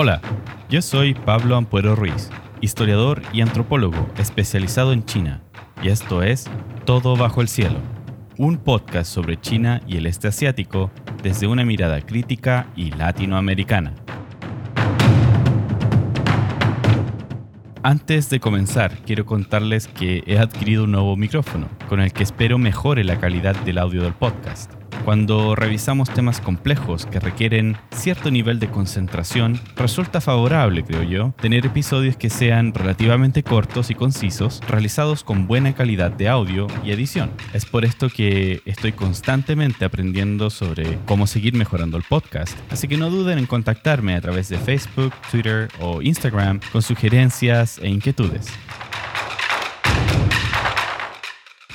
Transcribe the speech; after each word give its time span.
Hola, 0.00 0.20
yo 0.70 0.80
soy 0.80 1.12
Pablo 1.12 1.56
Ampuero 1.56 1.96
Ruiz, 1.96 2.30
historiador 2.60 3.20
y 3.32 3.40
antropólogo 3.40 4.08
especializado 4.16 4.92
en 4.92 5.04
China, 5.04 5.42
y 5.82 5.88
esto 5.88 6.22
es 6.22 6.48
Todo 6.84 7.16
bajo 7.16 7.40
el 7.40 7.48
cielo, 7.48 7.80
un 8.36 8.58
podcast 8.58 9.12
sobre 9.12 9.40
China 9.40 9.82
y 9.88 9.96
el 9.96 10.06
este 10.06 10.28
asiático 10.28 10.92
desde 11.24 11.48
una 11.48 11.64
mirada 11.64 12.00
crítica 12.00 12.68
y 12.76 12.92
latinoamericana. 12.92 13.96
Antes 17.82 18.30
de 18.30 18.38
comenzar, 18.38 18.98
quiero 19.04 19.26
contarles 19.26 19.88
que 19.88 20.22
he 20.28 20.38
adquirido 20.38 20.84
un 20.84 20.92
nuevo 20.92 21.16
micrófono, 21.16 21.68
con 21.88 21.98
el 21.98 22.12
que 22.12 22.22
espero 22.22 22.56
mejore 22.56 23.02
la 23.02 23.18
calidad 23.18 23.56
del 23.64 23.78
audio 23.78 24.04
del 24.04 24.12
podcast. 24.12 24.77
Cuando 25.04 25.54
revisamos 25.54 26.10
temas 26.10 26.40
complejos 26.40 27.06
que 27.06 27.20
requieren 27.20 27.76
cierto 27.90 28.30
nivel 28.30 28.58
de 28.58 28.70
concentración, 28.70 29.60
resulta 29.76 30.20
favorable, 30.20 30.84
creo 30.84 31.02
yo, 31.02 31.34
tener 31.40 31.64
episodios 31.66 32.16
que 32.16 32.30
sean 32.30 32.74
relativamente 32.74 33.42
cortos 33.42 33.90
y 33.90 33.94
concisos, 33.94 34.60
realizados 34.68 35.24
con 35.24 35.46
buena 35.46 35.74
calidad 35.74 36.10
de 36.10 36.28
audio 36.28 36.66
y 36.84 36.92
edición. 36.92 37.30
Es 37.52 37.64
por 37.64 37.84
esto 37.84 38.08
que 38.10 38.60
estoy 38.66 38.92
constantemente 38.92 39.84
aprendiendo 39.84 40.50
sobre 40.50 40.98
cómo 41.06 41.26
seguir 41.26 41.54
mejorando 41.54 41.96
el 41.96 42.02
podcast, 42.02 42.56
así 42.70 42.88
que 42.88 42.96
no 42.96 43.10
duden 43.10 43.38
en 43.38 43.46
contactarme 43.46 44.14
a 44.14 44.20
través 44.20 44.48
de 44.48 44.58
Facebook, 44.58 45.12
Twitter 45.30 45.68
o 45.80 46.02
Instagram 46.02 46.60
con 46.72 46.82
sugerencias 46.82 47.78
e 47.78 47.88
inquietudes. 47.88 48.48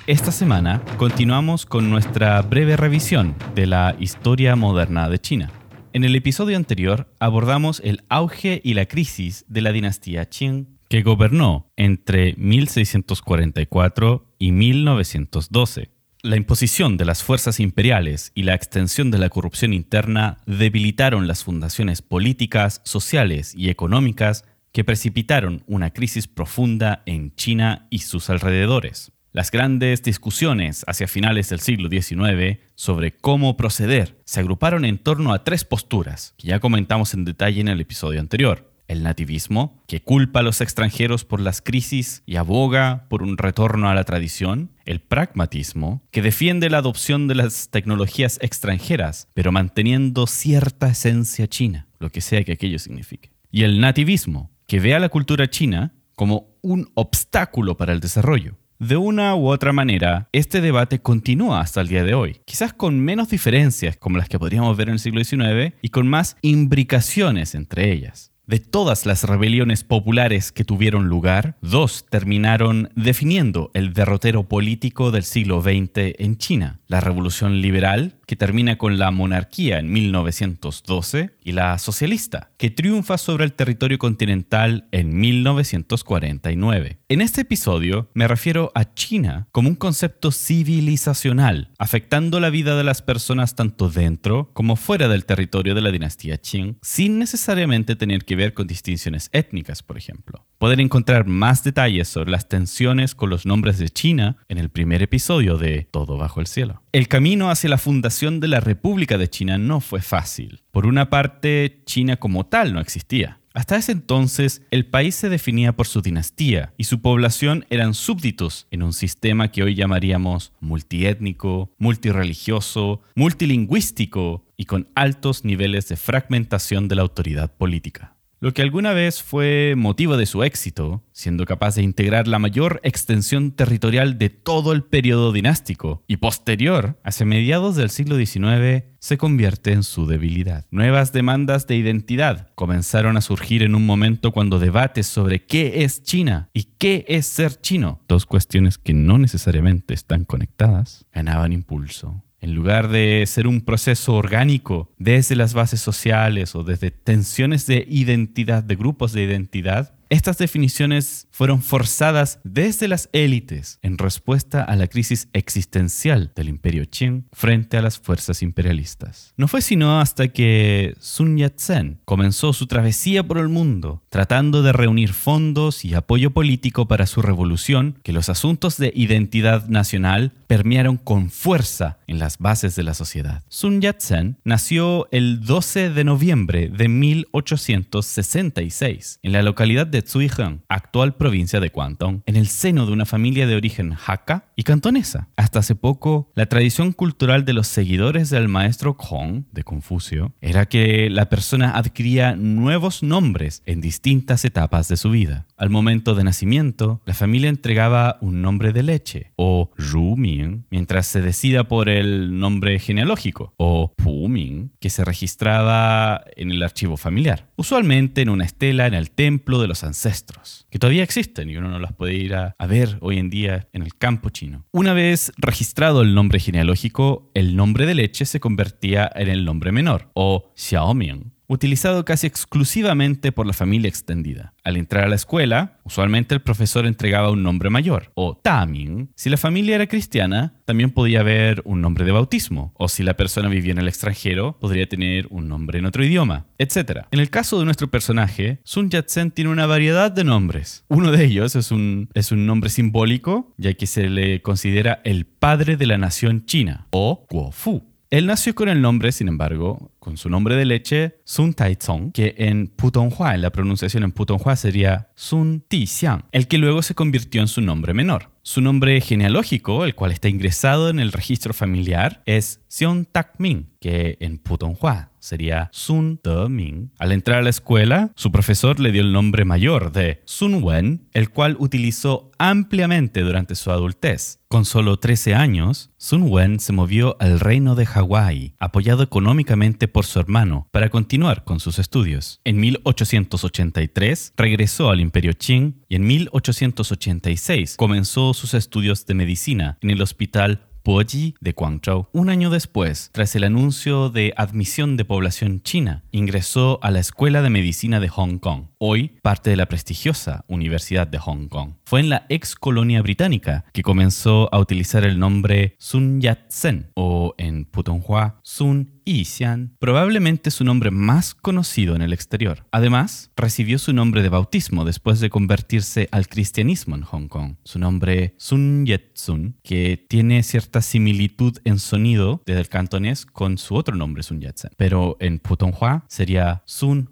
Esta 0.05 0.34
semana 0.34 0.84
continuamos 0.98 1.66
con 1.66 1.89
nuestra 1.89 2.41
breve 2.41 2.75
revisión 2.75 3.35
de 3.55 3.67
la 3.67 3.95
historia 3.98 4.57
moderna 4.57 5.07
de 5.07 5.18
China. 5.18 5.49
En 5.93 6.04
el 6.04 6.13
episodio 6.18 6.57
anterior 6.57 7.07
abordamos 7.20 7.82
el 7.85 8.04
auge 8.09 8.59
y 8.65 8.74
la 8.74 8.85
crisis 8.85 9.46
de 9.48 9.62
la 9.62 9.71
dinastía 9.71 10.26
Qing, 10.26 10.77
que 10.90 11.04
gobernó 11.04 11.71
entre 11.77 12.35
1644 12.35 14.26
y 14.40 14.51
1912. 14.51 15.90
La 16.21 16.35
imposición 16.35 16.98
de 16.98 17.05
las 17.05 17.24
fuerzas 17.24 17.62
imperiales 17.62 18.34
y 18.35 18.43
la 18.43 18.55
extensión 18.55 19.09
de 19.09 19.20
la 19.20 19.29
corrupción 19.29 19.71
interna 19.71 20.40
debilitaron 20.46 21.27
las 21.27 21.46
fundaciones 21.46 22.01
políticas, 22.01 22.81
sociales 22.84 23.55
y 23.55 23.70
económicas 23.70 24.43
que 24.74 24.84
precipitaron 24.84 25.63
una 25.65 25.91
crisis 25.91 26.27
profunda 26.27 27.04
en 27.05 27.34
China 27.35 27.87
y 27.90 27.99
sus 27.99 28.29
alrededores. 28.29 29.13
Las 29.35 29.49
grandes 29.49 30.03
discusiones 30.03 30.85
hacia 30.85 31.07
finales 31.07 31.49
del 31.49 31.59
siglo 31.59 31.89
XIX 31.89 32.59
sobre 32.76 33.13
cómo 33.13 33.57
proceder 33.57 34.21
se 34.25 34.41
agruparon 34.41 34.85
en 34.85 34.99
torno 34.99 35.34
a 35.34 35.43
tres 35.43 35.65
posturas, 35.65 36.35
que 36.37 36.49
ya 36.49 36.59
comentamos 36.59 37.15
en 37.15 37.25
detalle 37.25 37.59
en 37.59 37.67
el 37.67 37.81
episodio 37.81 38.20
anterior. 38.20 38.71
El 38.87 39.01
nativismo, 39.01 39.81
que 39.87 40.03
culpa 40.03 40.41
a 40.41 40.43
los 40.43 40.62
extranjeros 40.62 41.25
por 41.25 41.40
las 41.40 41.63
crisis 41.63 42.21
y 42.27 42.35
aboga 42.35 43.07
por 43.09 43.23
un 43.23 43.40
retorno 43.40 43.90
a 43.90 43.95
la 43.95 44.03
tradición. 44.03 44.70
El 44.85 44.99
pragmatismo, 44.99 46.03
que 46.12 46.21
defiende 46.21 46.70
la 46.70 46.77
adopción 46.77 47.27
de 47.27 47.34
las 47.34 47.70
tecnologías 47.70 48.37
extranjeras, 48.40 49.29
pero 49.34 49.51
manteniendo 49.51 50.27
cierta 50.27 50.90
esencia 50.90 51.47
china, 51.47 51.87
lo 51.97 52.12
que 52.12 52.21
sea 52.21 52.43
que 52.43 52.51
aquello 52.51 52.77
signifique. 52.77 53.31
Y 53.49 53.63
el 53.63 53.79
nativismo, 53.79 54.51
que 54.68 54.79
ve 54.79 54.93
a 54.93 54.99
la 54.99 55.09
cultura 55.09 55.49
china 55.49 55.95
como 56.15 56.55
un 56.62 56.91
obstáculo 56.93 57.77
para 57.77 57.93
el 57.93 57.99
desarrollo 57.99 58.57
de 58.84 58.98
una 58.98 59.35
u 59.35 59.48
otra 59.48 59.71
manera, 59.71 60.27
este 60.34 60.59
debate 60.59 60.99
continúa 60.99 61.62
hasta 61.62 61.79
el 61.79 61.87
día 61.87 62.03
de 62.03 62.13
hoy, 62.13 62.41
quizás 62.45 62.73
con 62.73 62.99
menos 62.99 63.29
diferencias 63.29 63.95
como 63.95 64.17
las 64.17 64.28
que 64.28 64.38
podríamos 64.38 64.75
ver 64.75 64.90
en 64.90 64.95
el 64.95 65.00
siglo 65.00 65.23
XIX 65.23 65.73
y 65.81 65.90
con 65.90 66.07
más 66.07 66.35
imbricaciones 66.41 67.56
entre 67.56 67.91
ellas. 67.91 68.34
De 68.45 68.59
todas 68.59 69.06
las 69.06 69.24
rebeliones 69.24 69.85
populares 69.85 70.52
que 70.52 70.66
tuvieron 70.66 71.08
lugar, 71.08 71.56
dos 71.62 72.06
terminaron 72.09 72.90
definiendo 72.94 73.72
el 73.74 73.94
derrotero 73.94 74.50
político 74.50 75.12
del 75.12 75.24
siglo 75.24 75.62
XX 75.62 76.16
en 76.19 76.38
China. 76.38 76.81
La 76.88 77.00
Revolución 77.00 77.62
Liberal, 77.62 78.19
que 78.25 78.35
termina 78.35 78.78
con 78.78 78.97
la 78.97 79.11
monarquía 79.11 79.79
en 79.79 79.91
1912, 79.91 81.31
y 81.44 81.51
la 81.51 81.78
socialista, 81.78 82.51
que 82.57 82.69
triunfa 82.69 83.17
sobre 83.17 83.45
el 83.45 83.53
territorio 83.53 83.97
continental 83.97 84.88
en 84.91 85.17
1949. 85.17 87.00
En 87.09 87.22
este 87.22 87.41
episodio 87.41 88.09
me 88.13 88.28
refiero 88.28 88.72
a 88.75 88.94
China 88.94 89.47
como 89.51 89.69
un 89.69 89.75
concepto 89.75 90.31
civilizacional, 90.31 91.72
afectando 91.78 92.39
la 92.39 92.50
vida 92.50 92.78
de 92.78 92.84
las 92.84 93.01
personas 93.01 93.56
tanto 93.56 93.89
dentro 93.89 94.50
como 94.53 94.75
fuera 94.75 95.07
del 95.07 95.25
territorio 95.25 95.75
de 95.75 95.81
la 95.81 95.91
dinastía 95.91 96.38
Qing, 96.38 96.78
sin 96.81 97.19
necesariamente 97.19 97.95
tener 97.95 98.25
que 98.25 98.35
ver 98.35 98.53
con 98.53 98.67
distinciones 98.67 99.29
étnicas, 99.34 99.84
por 99.84 99.97
ejemplo. 99.97 100.45
Pueden 100.57 100.79
encontrar 100.79 101.28
más 101.28 101.63
detalles 101.63 102.07
sobre 102.07 102.31
las 102.31 102.47
tensiones 102.47 103.16
con 103.16 103.29
los 103.29 103.45
nombres 103.45 103.78
de 103.78 103.90
China 103.90 104.38
en 104.47 104.57
el 104.57 104.69
primer 104.69 105.01
episodio 105.01 105.57
de 105.57 105.88
Todo 105.91 106.17
bajo 106.17 106.40
el 106.40 106.47
cielo. 106.47 106.83
El 106.94 107.08
camino 107.08 107.50
hacia 107.50 107.72
la 107.72 107.80
fundación 107.80 108.40
de 108.40 108.48
la 108.48 108.59
República 108.59 109.18
de 109.18 109.28
China 109.28 109.58
no 109.58 109.81
fue 109.81 110.00
fácil. 110.00 110.62
Por 110.70 110.86
una 110.86 111.09
parte, 111.09 111.81
China 111.88 112.18
como 112.18 112.46
tal 112.46 112.72
no 112.72 112.80
existía. 112.80 113.40
Hasta 113.56 113.78
ese 113.78 113.94
entonces, 113.94 114.62
el 114.70 114.86
país 114.86 115.16
se 115.16 115.28
definía 115.28 115.76
por 115.76 115.88
su 115.88 116.03
dinastía 116.03 116.72
y 116.78 116.84
su 116.84 117.02
población 117.02 117.66
eran 117.72 117.96
súbditos 117.96 118.68
en 118.70 118.84
un 118.84 118.94
sistema 118.94 119.48
que 119.48 119.64
hoy 119.64 119.74
llamaríamos 119.74 120.53
multiétnico, 120.59 121.72
multireligioso, 121.80 123.02
multilingüístico 123.16 124.46
y 124.56 124.66
con 124.66 124.88
altos 124.94 125.46
niveles 125.46 125.88
de 125.88 125.98
fragmentación 125.98 126.88
de 126.90 126.96
la 126.96 127.02
autoridad 127.02 127.52
política. 127.58 128.12
Lo 128.44 128.54
que 128.54 128.62
alguna 128.62 128.92
vez 128.92 129.24
fue 129.24 129.74
motivo 129.78 130.18
de 130.18 130.26
su 130.26 130.44
éxito, 130.44 131.02
siendo 131.14 131.46
capaz 131.46 131.76
de 131.76 131.81
integrar 131.81 132.28
la 132.28 132.40
mayor 132.40 132.81
extensión 132.84 133.54
territorial 133.54 134.18
de 134.18 134.30
todo 134.30 134.74
el 134.74 134.84
periodo 134.84 135.31
dinástico 135.31 136.04
y 136.08 136.18
posterior, 136.18 137.00
hacia 137.06 137.26
mediados 137.26 137.78
del 137.78 137.90
siglo 137.90 138.18
XIX, 138.18 138.84
se 139.00 139.18
convierte 139.18 139.72
en 139.72 139.84
su 139.84 140.08
debilidad. 140.08 140.66
Nuevas 140.72 141.14
demandas 141.14 141.68
de 141.68 141.78
identidad 141.78 142.50
comenzaron 142.56 143.16
a 143.16 143.22
surgir 143.22 143.64
en 143.64 143.76
un 143.76 143.86
momento 143.86 144.34
cuando 144.34 144.59
debates 144.59 145.08
sobre 145.08 145.46
qué 145.46 145.86
es 145.86 146.03
China 146.03 146.50
y 146.52 146.66
qué 146.78 147.06
es 147.08 147.28
ser 147.28 147.62
chino, 147.62 148.02
dos 148.09 148.26
cuestiones 148.26 148.78
que 148.78 148.94
no 148.94 149.18
necesariamente 149.20 149.94
están 149.94 150.26
conectadas, 150.26 151.06
ganaban 151.14 151.53
impulso. 151.53 152.22
En 152.44 152.56
lugar 152.56 152.90
de 152.90 153.24
ser 153.26 153.48
un 153.48 153.62
proceso 153.62 154.16
orgánico 154.16 154.92
desde 154.98 155.34
las 155.38 155.54
bases 155.54 155.80
sociales 155.80 156.56
o 156.56 156.66
desde 156.66 156.92
tensiones 156.92 157.68
de 157.68 157.86
identidad, 157.88 158.64
de 158.64 158.76
grupos 158.76 159.14
de 159.14 159.24
identidad, 159.24 159.94
estas 160.13 160.38
definiciones 160.38 161.28
fueron 161.31 161.63
forzadas 161.63 162.40
desde 162.44 162.88
las 162.88 163.09
élites 163.13 163.79
en 163.81 163.97
respuesta 163.97 164.63
a 164.63 164.75
la 164.75 164.85
crisis 164.85 165.28
existencial 165.34 166.31
del 166.35 166.50
imperio 166.50 166.85
Qing 166.88 167.25
frente 167.31 167.78
a 167.78 167.81
las 167.81 167.97
fuerzas 167.97 168.44
imperialistas. 168.44 169.34
No 169.38 169.47
fue 169.47 169.63
sino 169.63 170.00
hasta 170.00 170.28
que 170.28 170.94
Sun 171.00 171.38
Yat-sen 171.38 171.97
comenzó 172.06 172.53
su 172.53 172.68
travesía 172.68 173.23
por 173.23 173.40
el 173.40 173.50
mundo, 173.50 174.03
tratando 174.09 174.62
de 174.62 174.72
reunir 174.72 175.13
fondos 175.13 175.84
y 175.84 175.96
apoyo 175.96 176.29
político 176.29 176.88
para 176.88 177.07
su 177.07 177.23
revolución, 177.23 177.97
que 178.03 178.13
los 178.13 178.29
asuntos 178.29 178.78
de 178.78 178.94
identidad 178.96 179.68
nacional 179.68 180.31
permearon 180.46 180.97
con 180.97 181.31
fuerza 181.31 181.97
en 182.06 182.19
las 182.19 182.38
bases 182.38 182.75
de 182.75 182.84
la 182.84 182.94
sociedad. 182.94 183.41
Sun 183.50 183.81
Yat-sen 183.81 184.38
nació 184.44 185.07
el 185.12 185.41
12 185.41 185.90
de 185.90 186.03
noviembre 186.03 186.69
de 186.69 186.88
1866 186.88 189.19
en 189.23 189.31
la 189.31 189.41
localidad 189.41 189.88
de 189.88 190.03
Zuiheng, 190.08 190.64
actual 190.68 191.16
provincia 191.16 191.59
de 191.59 191.69
Guangdong, 191.69 192.24
en 192.25 192.36
el 192.36 192.47
seno 192.47 192.86
de 192.86 192.91
una 192.94 193.06
familia 193.06 193.47
de 193.47 193.56
origen 193.56 193.96
Hakka 194.06 194.52
y 194.56 194.64
cantonesa. 194.64 195.30
Hasta 195.36 195.59
hace 195.59 195.75
poco, 195.75 196.31
la 196.36 196.46
tradición 196.46 196.91
cultural 196.91 197.46
de 197.46 197.53
los 197.53 197.67
seguidores 197.67 198.29
del 198.29 198.47
maestro 198.47 198.96
Kong, 198.97 199.44
de 199.52 199.64
Confucio, 199.64 200.34
era 200.41 200.66
que 200.67 201.09
la 201.09 201.29
persona 201.29 201.78
adquiría 201.78 202.35
nuevos 202.35 203.03
nombres 203.03 203.61
en 203.66 203.82
distintas 203.82 204.46
etapas 204.46 204.88
de 204.88 204.97
su 204.97 205.09
vida. 205.09 205.46
Al 205.58 205.70
momento 205.70 206.16
de 206.16 206.23
nacimiento, 206.23 207.02
la 207.05 207.14
familia 207.14 207.50
entregaba 207.50 208.17
un 208.22 208.41
nombre 208.41 208.73
de 208.73 208.84
leche, 208.84 209.32
o 209.35 209.72
Ru 209.78 210.17
Ming, 210.17 210.66
mientras 210.70 211.08
se 211.08 211.22
decida 211.22 211.67
por 211.67 211.90
el 211.90 212.38
nombre 212.38 212.79
genealógico, 212.79 213.53
o 213.58 213.94
Pu 213.96 214.28
Ming, 214.28 214.72
que 214.79 214.90
se 214.90 215.05
registraba 215.05 216.23
en 216.35 216.52
el 216.52 216.61
archivo 216.64 216.97
familiar, 216.97 217.47
usualmente 217.55 218.22
en 218.22 218.29
una 218.29 218.46
estela 218.46 218.88
en 218.88 218.94
el 218.94 219.11
templo 219.11 219.61
de 219.61 219.67
los 219.67 219.84
ancestros, 219.84 220.67
que 220.70 220.79
todavía 220.79 221.03
existen 221.03 221.50
y 221.50 221.58
uno 221.58 221.70
no 221.70 221.79
las 221.79 221.94
puede 221.94 222.16
ir 222.16 222.35
a, 222.35 222.55
a 222.58 222.67
ver 222.67 222.97
hoy 223.02 223.17
en 223.17 223.29
día 223.29 223.67
en 223.73 223.84
el 223.84 223.96
campo 223.96 224.29
chino. 224.29 224.42
Una 224.72 224.93
vez 224.93 225.31
registrado 225.37 226.01
el 226.01 226.16
nombre 226.16 226.40
genealógico, 226.40 227.31
el 227.34 227.55
nombre 227.55 227.85
de 227.85 227.95
leche 227.95 228.25
se 228.25 228.40
convertía 228.40 229.09
en 229.16 229.29
el 229.29 229.45
nombre 229.45 229.72
menor, 229.72 230.09
o 230.13 230.51
Xiaoming 230.55 231.33
utilizado 231.47 232.05
casi 232.05 232.28
exclusivamente 232.28 233.31
por 233.31 233.45
la 233.45 233.53
familia 233.53 233.90
extendida. 233.90 234.53
Al 234.63 234.78
entrar 234.78 235.05
a 235.05 235.09
la 235.09 235.16
escuela, 235.16 235.79
usualmente 235.84 236.34
el 236.34 236.41
profesor 236.41 236.85
entregaba 236.85 237.31
un 237.31 237.43
nombre 237.43 237.69
mayor, 237.69 238.11
o 238.16 238.37
Taming. 238.37 239.11
Si 239.16 239.29
la 239.29 239.37
familia 239.37 239.75
era 239.75 239.87
cristiana, 239.87 240.53
también 240.66 240.91
podía 240.91 241.19
haber 241.19 241.61
un 241.66 241.81
nombre 241.81 242.05
de 242.05 242.11
bautismo, 242.11 242.73
o 242.75 242.87
si 242.87 243.03
la 243.03 243.16
persona 243.16 243.49
vivía 243.49 243.73
en 243.73 243.79
el 243.79 243.87
extranjero, 243.87 244.57
podría 244.59 244.87
tener 244.87 245.28
un 245.29 245.47
nombre 245.47 245.79
en 245.79 245.85
otro 245.85 246.03
idioma, 246.03 246.45
etc. 246.57 247.01
En 247.11 247.19
el 247.19 247.29
caso 247.29 247.59
de 247.59 247.66
nuestro 247.66 247.90
personaje, 247.90 248.59
Sun 248.63 248.90
Yat-sen 248.90 249.31
tiene 249.31 249.51
una 249.51 249.66
variedad 249.66 250.11
de 250.11 250.23
nombres. 250.23 250.85
Uno 250.87 251.11
de 251.11 251.25
ellos 251.25 251.55
es 251.55 251.72
un, 251.72 252.09
es 252.13 252.31
un 252.31 252.45
nombre 252.45 252.69
simbólico, 252.69 253.53
ya 253.57 253.73
que 253.73 253.87
se 253.87 254.09
le 254.09 254.41
considera 254.41 255.01
el 255.03 255.25
padre 255.25 255.78
de 255.78 255.87
la 255.87 255.97
nación 255.97 256.45
china, 256.45 256.87
o 256.91 257.25
Guofu. 257.29 257.92
Él 258.13 258.27
nació 258.27 258.54
con 258.54 258.69
el 258.69 258.80
nombre, 258.80 259.12
sin 259.12 259.27
embargo, 259.27 259.92
con 259.98 260.18
su 260.18 260.30
nombre 260.30 260.56
de 260.56 260.65
leche, 260.65 261.18
Sun 261.24 261.56
Taizong, 261.56 262.12
que 262.12 262.36
en 262.38 262.68
Putonghua, 262.68 263.33
en 263.33 263.42
la 263.42 263.50
pronunciación 263.50 264.04
en 264.04 264.12
Putonghua 264.12 264.56
sería 264.56 265.10
Sun 265.15 265.65
Tixiang, 265.68 266.25
el 266.31 266.48
que 266.48 266.60
luego 266.60 266.83
se 266.83 266.94
convirtió 266.94 267.42
en 267.42 267.48
su 267.48 267.60
nombre 267.62 267.95
menor. 267.95 268.32
Su 268.45 268.59
nombre 268.59 268.99
genealógico, 268.99 269.85
el 269.85 269.95
cual 269.95 270.11
está 270.11 270.27
ingresado 270.27 270.89
en 270.89 270.99
el 270.99 271.13
registro 271.13 271.53
familiar, 271.53 272.21
es 272.25 272.59
Xiong 272.67 273.05
Tak 273.05 273.35
Ming, 273.37 273.69
que 273.79 274.17
en 274.19 274.37
Putonghua 274.37 275.11
sería 275.23 275.69
Sun 275.71 276.19
De 276.21 276.49
Ming. 276.49 276.91
Al 276.99 277.13
entrar 277.13 277.39
a 277.39 277.41
la 277.41 277.49
escuela, 277.49 278.11
su 278.15 278.31
profesor 278.31 278.79
le 278.79 278.91
dio 278.91 279.01
el 279.01 279.13
nombre 279.13 279.45
mayor 279.45 279.93
de 279.93 280.21
Sun 280.25 280.61
Wen, 280.61 281.07
el 281.13 281.29
cual 281.29 281.55
utilizó 281.59 282.31
ampliamente 282.37 283.21
durante 283.21 283.55
su 283.55 283.71
adultez. 283.71 284.39
Con 284.49 284.65
solo 284.65 284.97
13 284.97 285.33
años, 285.33 285.91
Sun 285.97 286.23
Wen 286.29 286.59
se 286.59 286.73
movió 286.73 287.15
al 287.19 287.39
reino 287.39 287.73
de 287.75 287.85
Hawái, 287.85 288.55
apoyado 288.59 289.01
económicamente 289.01 289.87
por 289.87 290.05
su 290.05 290.19
hermano, 290.19 290.67
para 290.71 290.89
continuar 290.89 291.43
con 291.43 291.59
sus 291.59 291.79
estudios. 291.79 292.41
En 292.43 292.59
1883 292.59 294.33
regresó 294.35 294.89
al 294.89 294.99
Imperio 294.99 295.33
Qing 295.33 295.83
y 295.87 295.95
en 295.95 296.05
1886 296.05 297.77
comenzó 297.77 298.32
sus 298.33 298.53
estudios 298.53 299.06
de 299.06 299.13
medicina 299.13 299.77
en 299.81 299.89
el 299.89 300.01
Hospital 300.01 300.68
Puoji 300.83 301.35
de 301.39 301.53
Guangzhou. 301.53 302.07
Un 302.12 302.30
año 302.30 302.50
después, 302.50 303.09
tras 303.13 303.35
el 303.35 303.45
anuncio 303.45 304.09
de 304.09 304.33
admisión 304.35 304.97
de 304.97 305.06
población 305.06 305.62
china, 305.63 306.03
ingresó 306.12 306.80
a 306.83 306.91
la 306.91 307.00
Escuela 307.00 307.41
de 307.41 307.50
Medicina 307.50 308.01
de 308.01 308.09
Hong 308.09 308.38
Kong, 308.38 308.65
hoy 308.85 309.13
parte 309.21 309.50
de 309.50 309.56
la 309.56 309.68
prestigiosa 309.68 310.44
Universidad 310.50 311.07
de 311.07 311.18
Hong 311.18 311.47
Kong. 311.47 311.75
Fue 311.85 312.01
en 312.01 312.09
la 312.09 312.25
ex 312.27 312.53
colonia 312.53 313.01
británica 313.01 313.63
que 313.71 313.81
comenzó 313.81 314.53
a 314.53 314.59
utilizar 314.59 315.06
el 315.06 315.19
nombre 315.19 315.75
Sun 315.80 316.19
Yat-sen 316.19 316.91
o 316.95 317.33
en 317.38 317.63
Putonghua 317.63 318.41
Sun 318.44 319.01
Yixian, 319.06 319.75
probablemente 319.80 320.51
su 320.51 320.63
nombre 320.63 320.91
más 320.91 321.33
conocido 321.33 321.95
en 321.95 322.01
el 322.01 322.13
exterior. 322.13 322.65
Además, 322.71 323.31
recibió 323.35 323.80
su 323.80 323.94
nombre 323.94 324.21
de 324.21 324.30
bautismo 324.30 324.86
después 324.86 325.19
de 325.19 325.29
convertirse 325.29 326.07
al 326.12 326.27
cristianismo 326.27 326.95
en 326.95 327.03
Hong 327.03 327.27
Kong. 327.27 327.56
Su 327.63 327.79
nombre 327.79 328.33
Sun 328.38 328.86
Yat-sun, 328.86 329.57
que 329.63 330.06
tiene 330.09 330.44
cierta 330.44 330.81
similitud 330.81 331.57
en 331.63 331.79
sonido 331.79 332.41
desde 332.45 332.62
el 332.62 332.69
cantonés 332.69 333.25
con 333.25 333.57
su 333.57 333.75
otro 333.75 333.95
nombre 333.95 334.24
Sun 334.24 334.41
Yat-sen, 334.41 334.71
pero 334.77 335.18
en 335.19 335.39
Putonghua 335.39 336.06
sería 336.07 336.63
Sun 336.65 337.09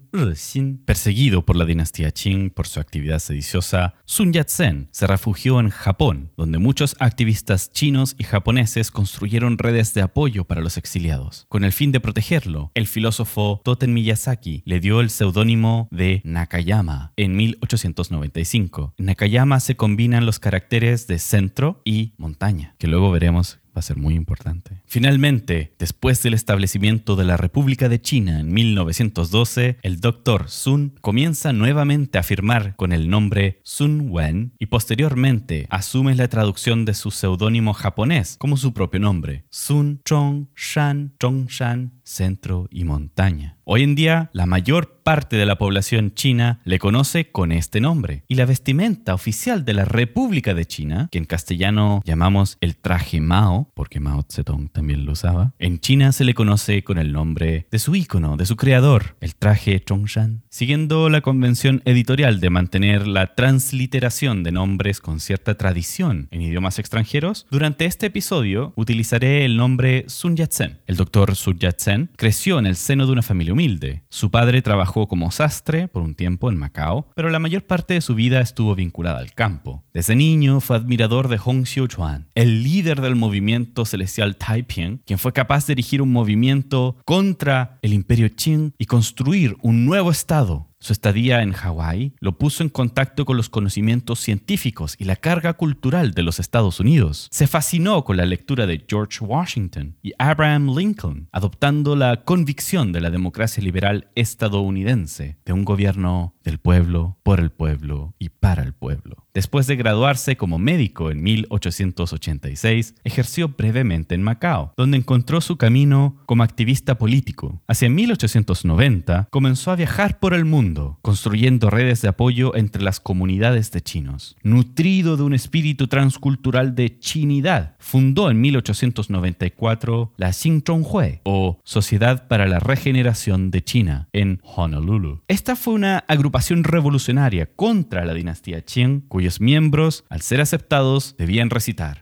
Perseguido 0.84 1.46
por 1.46 1.56
la 1.56 1.64
dinastía 1.64 2.10
Qing 2.10 2.50
por 2.50 2.66
su 2.66 2.80
actividad 2.80 3.18
sediciosa, 3.18 3.94
Sun 4.04 4.34
Yat-sen 4.34 4.88
se 4.90 5.06
refugió 5.06 5.58
en 5.58 5.70
Japón, 5.70 6.30
donde 6.36 6.58
muchos 6.58 6.96
activistas 6.98 7.72
chinos 7.72 8.14
y 8.18 8.24
japoneses 8.24 8.90
construyeron 8.90 9.56
redes 9.56 9.94
de 9.94 10.02
apoyo 10.02 10.44
para 10.44 10.60
los 10.60 10.76
exiliados. 10.76 11.46
Con 11.48 11.64
el 11.64 11.72
fin 11.72 11.92
de 11.92 12.00
protegerlo, 12.00 12.70
el 12.74 12.86
filósofo 12.86 13.62
Toten 13.64 13.94
Miyazaki 13.94 14.62
le 14.66 14.80
dio 14.80 15.00
el 15.00 15.08
seudónimo 15.08 15.88
de 15.90 16.20
Nakayama 16.24 17.14
en 17.16 17.34
1895. 17.34 18.94
En 18.98 19.06
Nakayama 19.06 19.60
se 19.60 19.76
combinan 19.76 20.26
los 20.26 20.38
caracteres 20.38 21.06
de 21.06 21.18
centro 21.18 21.80
y 21.86 22.12
montaña, 22.18 22.74
que 22.78 22.86
luego 22.86 23.10
veremos 23.10 23.61
va 23.74 23.80
a 23.80 23.82
ser 23.82 23.96
muy 23.96 24.14
importante. 24.14 24.82
Finalmente, 24.86 25.74
después 25.78 26.22
del 26.22 26.34
establecimiento 26.34 27.16
de 27.16 27.24
la 27.24 27.36
República 27.36 27.88
de 27.88 28.00
China 28.00 28.40
en 28.40 28.52
1912, 28.52 29.78
el 29.82 30.00
Dr. 30.00 30.48
Sun 30.48 30.94
comienza 31.00 31.52
nuevamente 31.52 32.18
a 32.18 32.22
firmar 32.22 32.76
con 32.76 32.92
el 32.92 33.08
nombre 33.08 33.60
Sun 33.62 34.08
Wen 34.10 34.52
y 34.58 34.66
posteriormente 34.66 35.66
asume 35.70 36.14
la 36.14 36.28
traducción 36.28 36.84
de 36.84 36.94
su 36.94 37.10
seudónimo 37.10 37.72
japonés 37.72 38.36
como 38.38 38.56
su 38.56 38.72
propio 38.72 39.00
nombre, 39.00 39.44
Sun 39.50 40.00
Chong 40.04 40.48
Shan 40.54 41.14
Shan 41.48 41.92
centro 42.04 42.68
y 42.70 42.84
montaña. 42.84 43.56
Hoy 43.64 43.84
en 43.84 43.94
día, 43.94 44.28
la 44.32 44.46
mayor 44.46 45.00
parte 45.04 45.36
de 45.36 45.46
la 45.46 45.56
población 45.56 46.14
china 46.14 46.60
le 46.64 46.80
conoce 46.80 47.30
con 47.30 47.52
este 47.52 47.80
nombre. 47.80 48.24
Y 48.26 48.34
la 48.34 48.44
vestimenta 48.44 49.14
oficial 49.14 49.64
de 49.64 49.72
la 49.72 49.84
República 49.84 50.52
de 50.52 50.64
China, 50.64 51.08
que 51.12 51.18
en 51.18 51.26
castellano 51.26 52.02
llamamos 52.04 52.58
el 52.60 52.76
traje 52.76 53.20
Mao, 53.20 53.70
porque 53.74 54.00
Mao 54.00 54.24
Zedong 54.28 54.68
también 54.68 55.04
lo 55.06 55.12
usaba, 55.12 55.54
en 55.60 55.78
China 55.78 56.10
se 56.10 56.24
le 56.24 56.34
conoce 56.34 56.82
con 56.82 56.98
el 56.98 57.12
nombre 57.12 57.66
de 57.70 57.78
su 57.78 57.94
ícono, 57.94 58.36
de 58.36 58.46
su 58.46 58.56
creador, 58.56 59.16
el 59.20 59.36
traje 59.36 59.80
Chongshan. 59.80 60.42
Siguiendo 60.48 61.08
la 61.08 61.20
convención 61.20 61.82
editorial 61.84 62.40
de 62.40 62.50
mantener 62.50 63.06
la 63.06 63.34
transliteración 63.34 64.42
de 64.42 64.52
nombres 64.52 65.00
con 65.00 65.20
cierta 65.20 65.56
tradición 65.56 66.28
en 66.32 66.42
idiomas 66.42 66.78
extranjeros, 66.80 67.46
durante 67.50 67.84
este 67.84 68.06
episodio 68.06 68.72
utilizaré 68.76 69.44
el 69.44 69.56
nombre 69.56 70.04
Sun 70.08 70.36
Yat-sen. 70.36 70.80
El 70.86 70.96
doctor 70.96 71.36
Sun 71.36 71.58
Yat-sen 71.58 71.91
creció 72.16 72.58
en 72.58 72.66
el 72.66 72.76
seno 72.76 73.06
de 73.06 73.12
una 73.12 73.22
familia 73.22 73.52
humilde. 73.52 74.02
Su 74.08 74.30
padre 74.30 74.62
trabajó 74.62 75.08
como 75.08 75.30
sastre 75.30 75.88
por 75.88 76.02
un 76.02 76.14
tiempo 76.14 76.50
en 76.50 76.56
Macao, 76.56 77.06
pero 77.14 77.30
la 77.30 77.38
mayor 77.38 77.64
parte 77.64 77.94
de 77.94 78.00
su 78.00 78.14
vida 78.14 78.40
estuvo 78.40 78.74
vinculada 78.74 79.18
al 79.18 79.32
campo. 79.32 79.84
Desde 79.92 80.16
niño 80.16 80.60
fue 80.60 80.76
admirador 80.76 81.28
de 81.28 81.38
Hong 81.38 81.64
Xiuquan, 81.64 82.28
el 82.34 82.62
líder 82.62 83.00
del 83.00 83.16
movimiento 83.16 83.84
celestial 83.84 84.36
Taiping, 84.36 85.02
quien 85.04 85.18
fue 85.18 85.32
capaz 85.32 85.66
de 85.66 85.74
dirigir 85.74 86.02
un 86.02 86.12
movimiento 86.12 86.96
contra 87.04 87.78
el 87.82 87.92
imperio 87.92 88.28
Qing 88.34 88.72
y 88.78 88.86
construir 88.86 89.56
un 89.62 89.84
nuevo 89.84 90.10
estado 90.10 90.71
su 90.82 90.92
estadía 90.92 91.42
en 91.42 91.52
Hawái 91.52 92.14
lo 92.18 92.36
puso 92.36 92.64
en 92.64 92.68
contacto 92.68 93.24
con 93.24 93.36
los 93.36 93.48
conocimientos 93.48 94.18
científicos 94.18 94.96
y 94.98 95.04
la 95.04 95.14
carga 95.14 95.54
cultural 95.54 96.10
de 96.10 96.24
los 96.24 96.40
Estados 96.40 96.80
Unidos. 96.80 97.28
Se 97.30 97.46
fascinó 97.46 98.02
con 98.02 98.16
la 98.16 98.26
lectura 98.26 98.66
de 98.66 98.84
George 98.88 99.24
Washington 99.24 99.96
y 100.02 100.12
Abraham 100.18 100.76
Lincoln, 100.76 101.28
adoptando 101.30 101.94
la 101.94 102.24
convicción 102.24 102.90
de 102.90 103.00
la 103.00 103.10
democracia 103.10 103.62
liberal 103.62 104.08
estadounidense, 104.16 105.38
de 105.44 105.52
un 105.52 105.64
gobierno 105.64 106.34
del 106.44 106.58
pueblo, 106.58 107.16
por 107.22 107.40
el 107.40 107.50
pueblo 107.50 108.14
y 108.18 108.30
para 108.30 108.62
el 108.62 108.72
pueblo. 108.72 109.26
Después 109.34 109.66
de 109.66 109.76
graduarse 109.76 110.36
como 110.36 110.58
médico 110.58 111.10
en 111.10 111.22
1886, 111.22 112.96
ejerció 113.04 113.48
brevemente 113.48 114.14
en 114.14 114.22
Macao, 114.22 114.74
donde 114.76 114.98
encontró 114.98 115.40
su 115.40 115.56
camino 115.56 116.16
como 116.26 116.42
activista 116.42 116.98
político. 116.98 117.62
Hacia 117.66 117.88
1890 117.88 119.28
comenzó 119.30 119.70
a 119.70 119.76
viajar 119.76 120.18
por 120.18 120.34
el 120.34 120.44
mundo, 120.44 120.98
construyendo 121.00 121.70
redes 121.70 122.02
de 122.02 122.08
apoyo 122.08 122.54
entre 122.56 122.82
las 122.82 123.00
comunidades 123.00 123.70
de 123.70 123.80
chinos. 123.80 124.36
Nutrido 124.42 125.16
de 125.16 125.22
un 125.22 125.32
espíritu 125.32 125.86
transcultural 125.86 126.74
de 126.74 126.98
chinidad, 126.98 127.76
fundó 127.78 128.30
en 128.30 128.40
1894 128.40 130.12
la 130.18 130.32
Xinzhonghui, 130.32 131.20
o 131.22 131.58
Sociedad 131.64 132.28
para 132.28 132.46
la 132.46 132.58
Regeneración 132.58 133.50
de 133.50 133.64
China, 133.64 134.08
en 134.12 134.40
Honolulu. 134.44 135.22
Esta 135.28 135.56
fue 135.56 135.72
una 135.72 136.04
agrupación 136.06 136.31
revolucionaria 136.64 137.46
contra 137.46 138.04
la 138.04 138.14
dinastía 138.14 138.62
Qing, 138.62 139.02
cuyos 139.08 139.40
miembros, 139.40 140.04
al 140.08 140.22
ser 140.22 140.40
aceptados, 140.40 141.14
debían 141.18 141.50
recitar. 141.50 142.00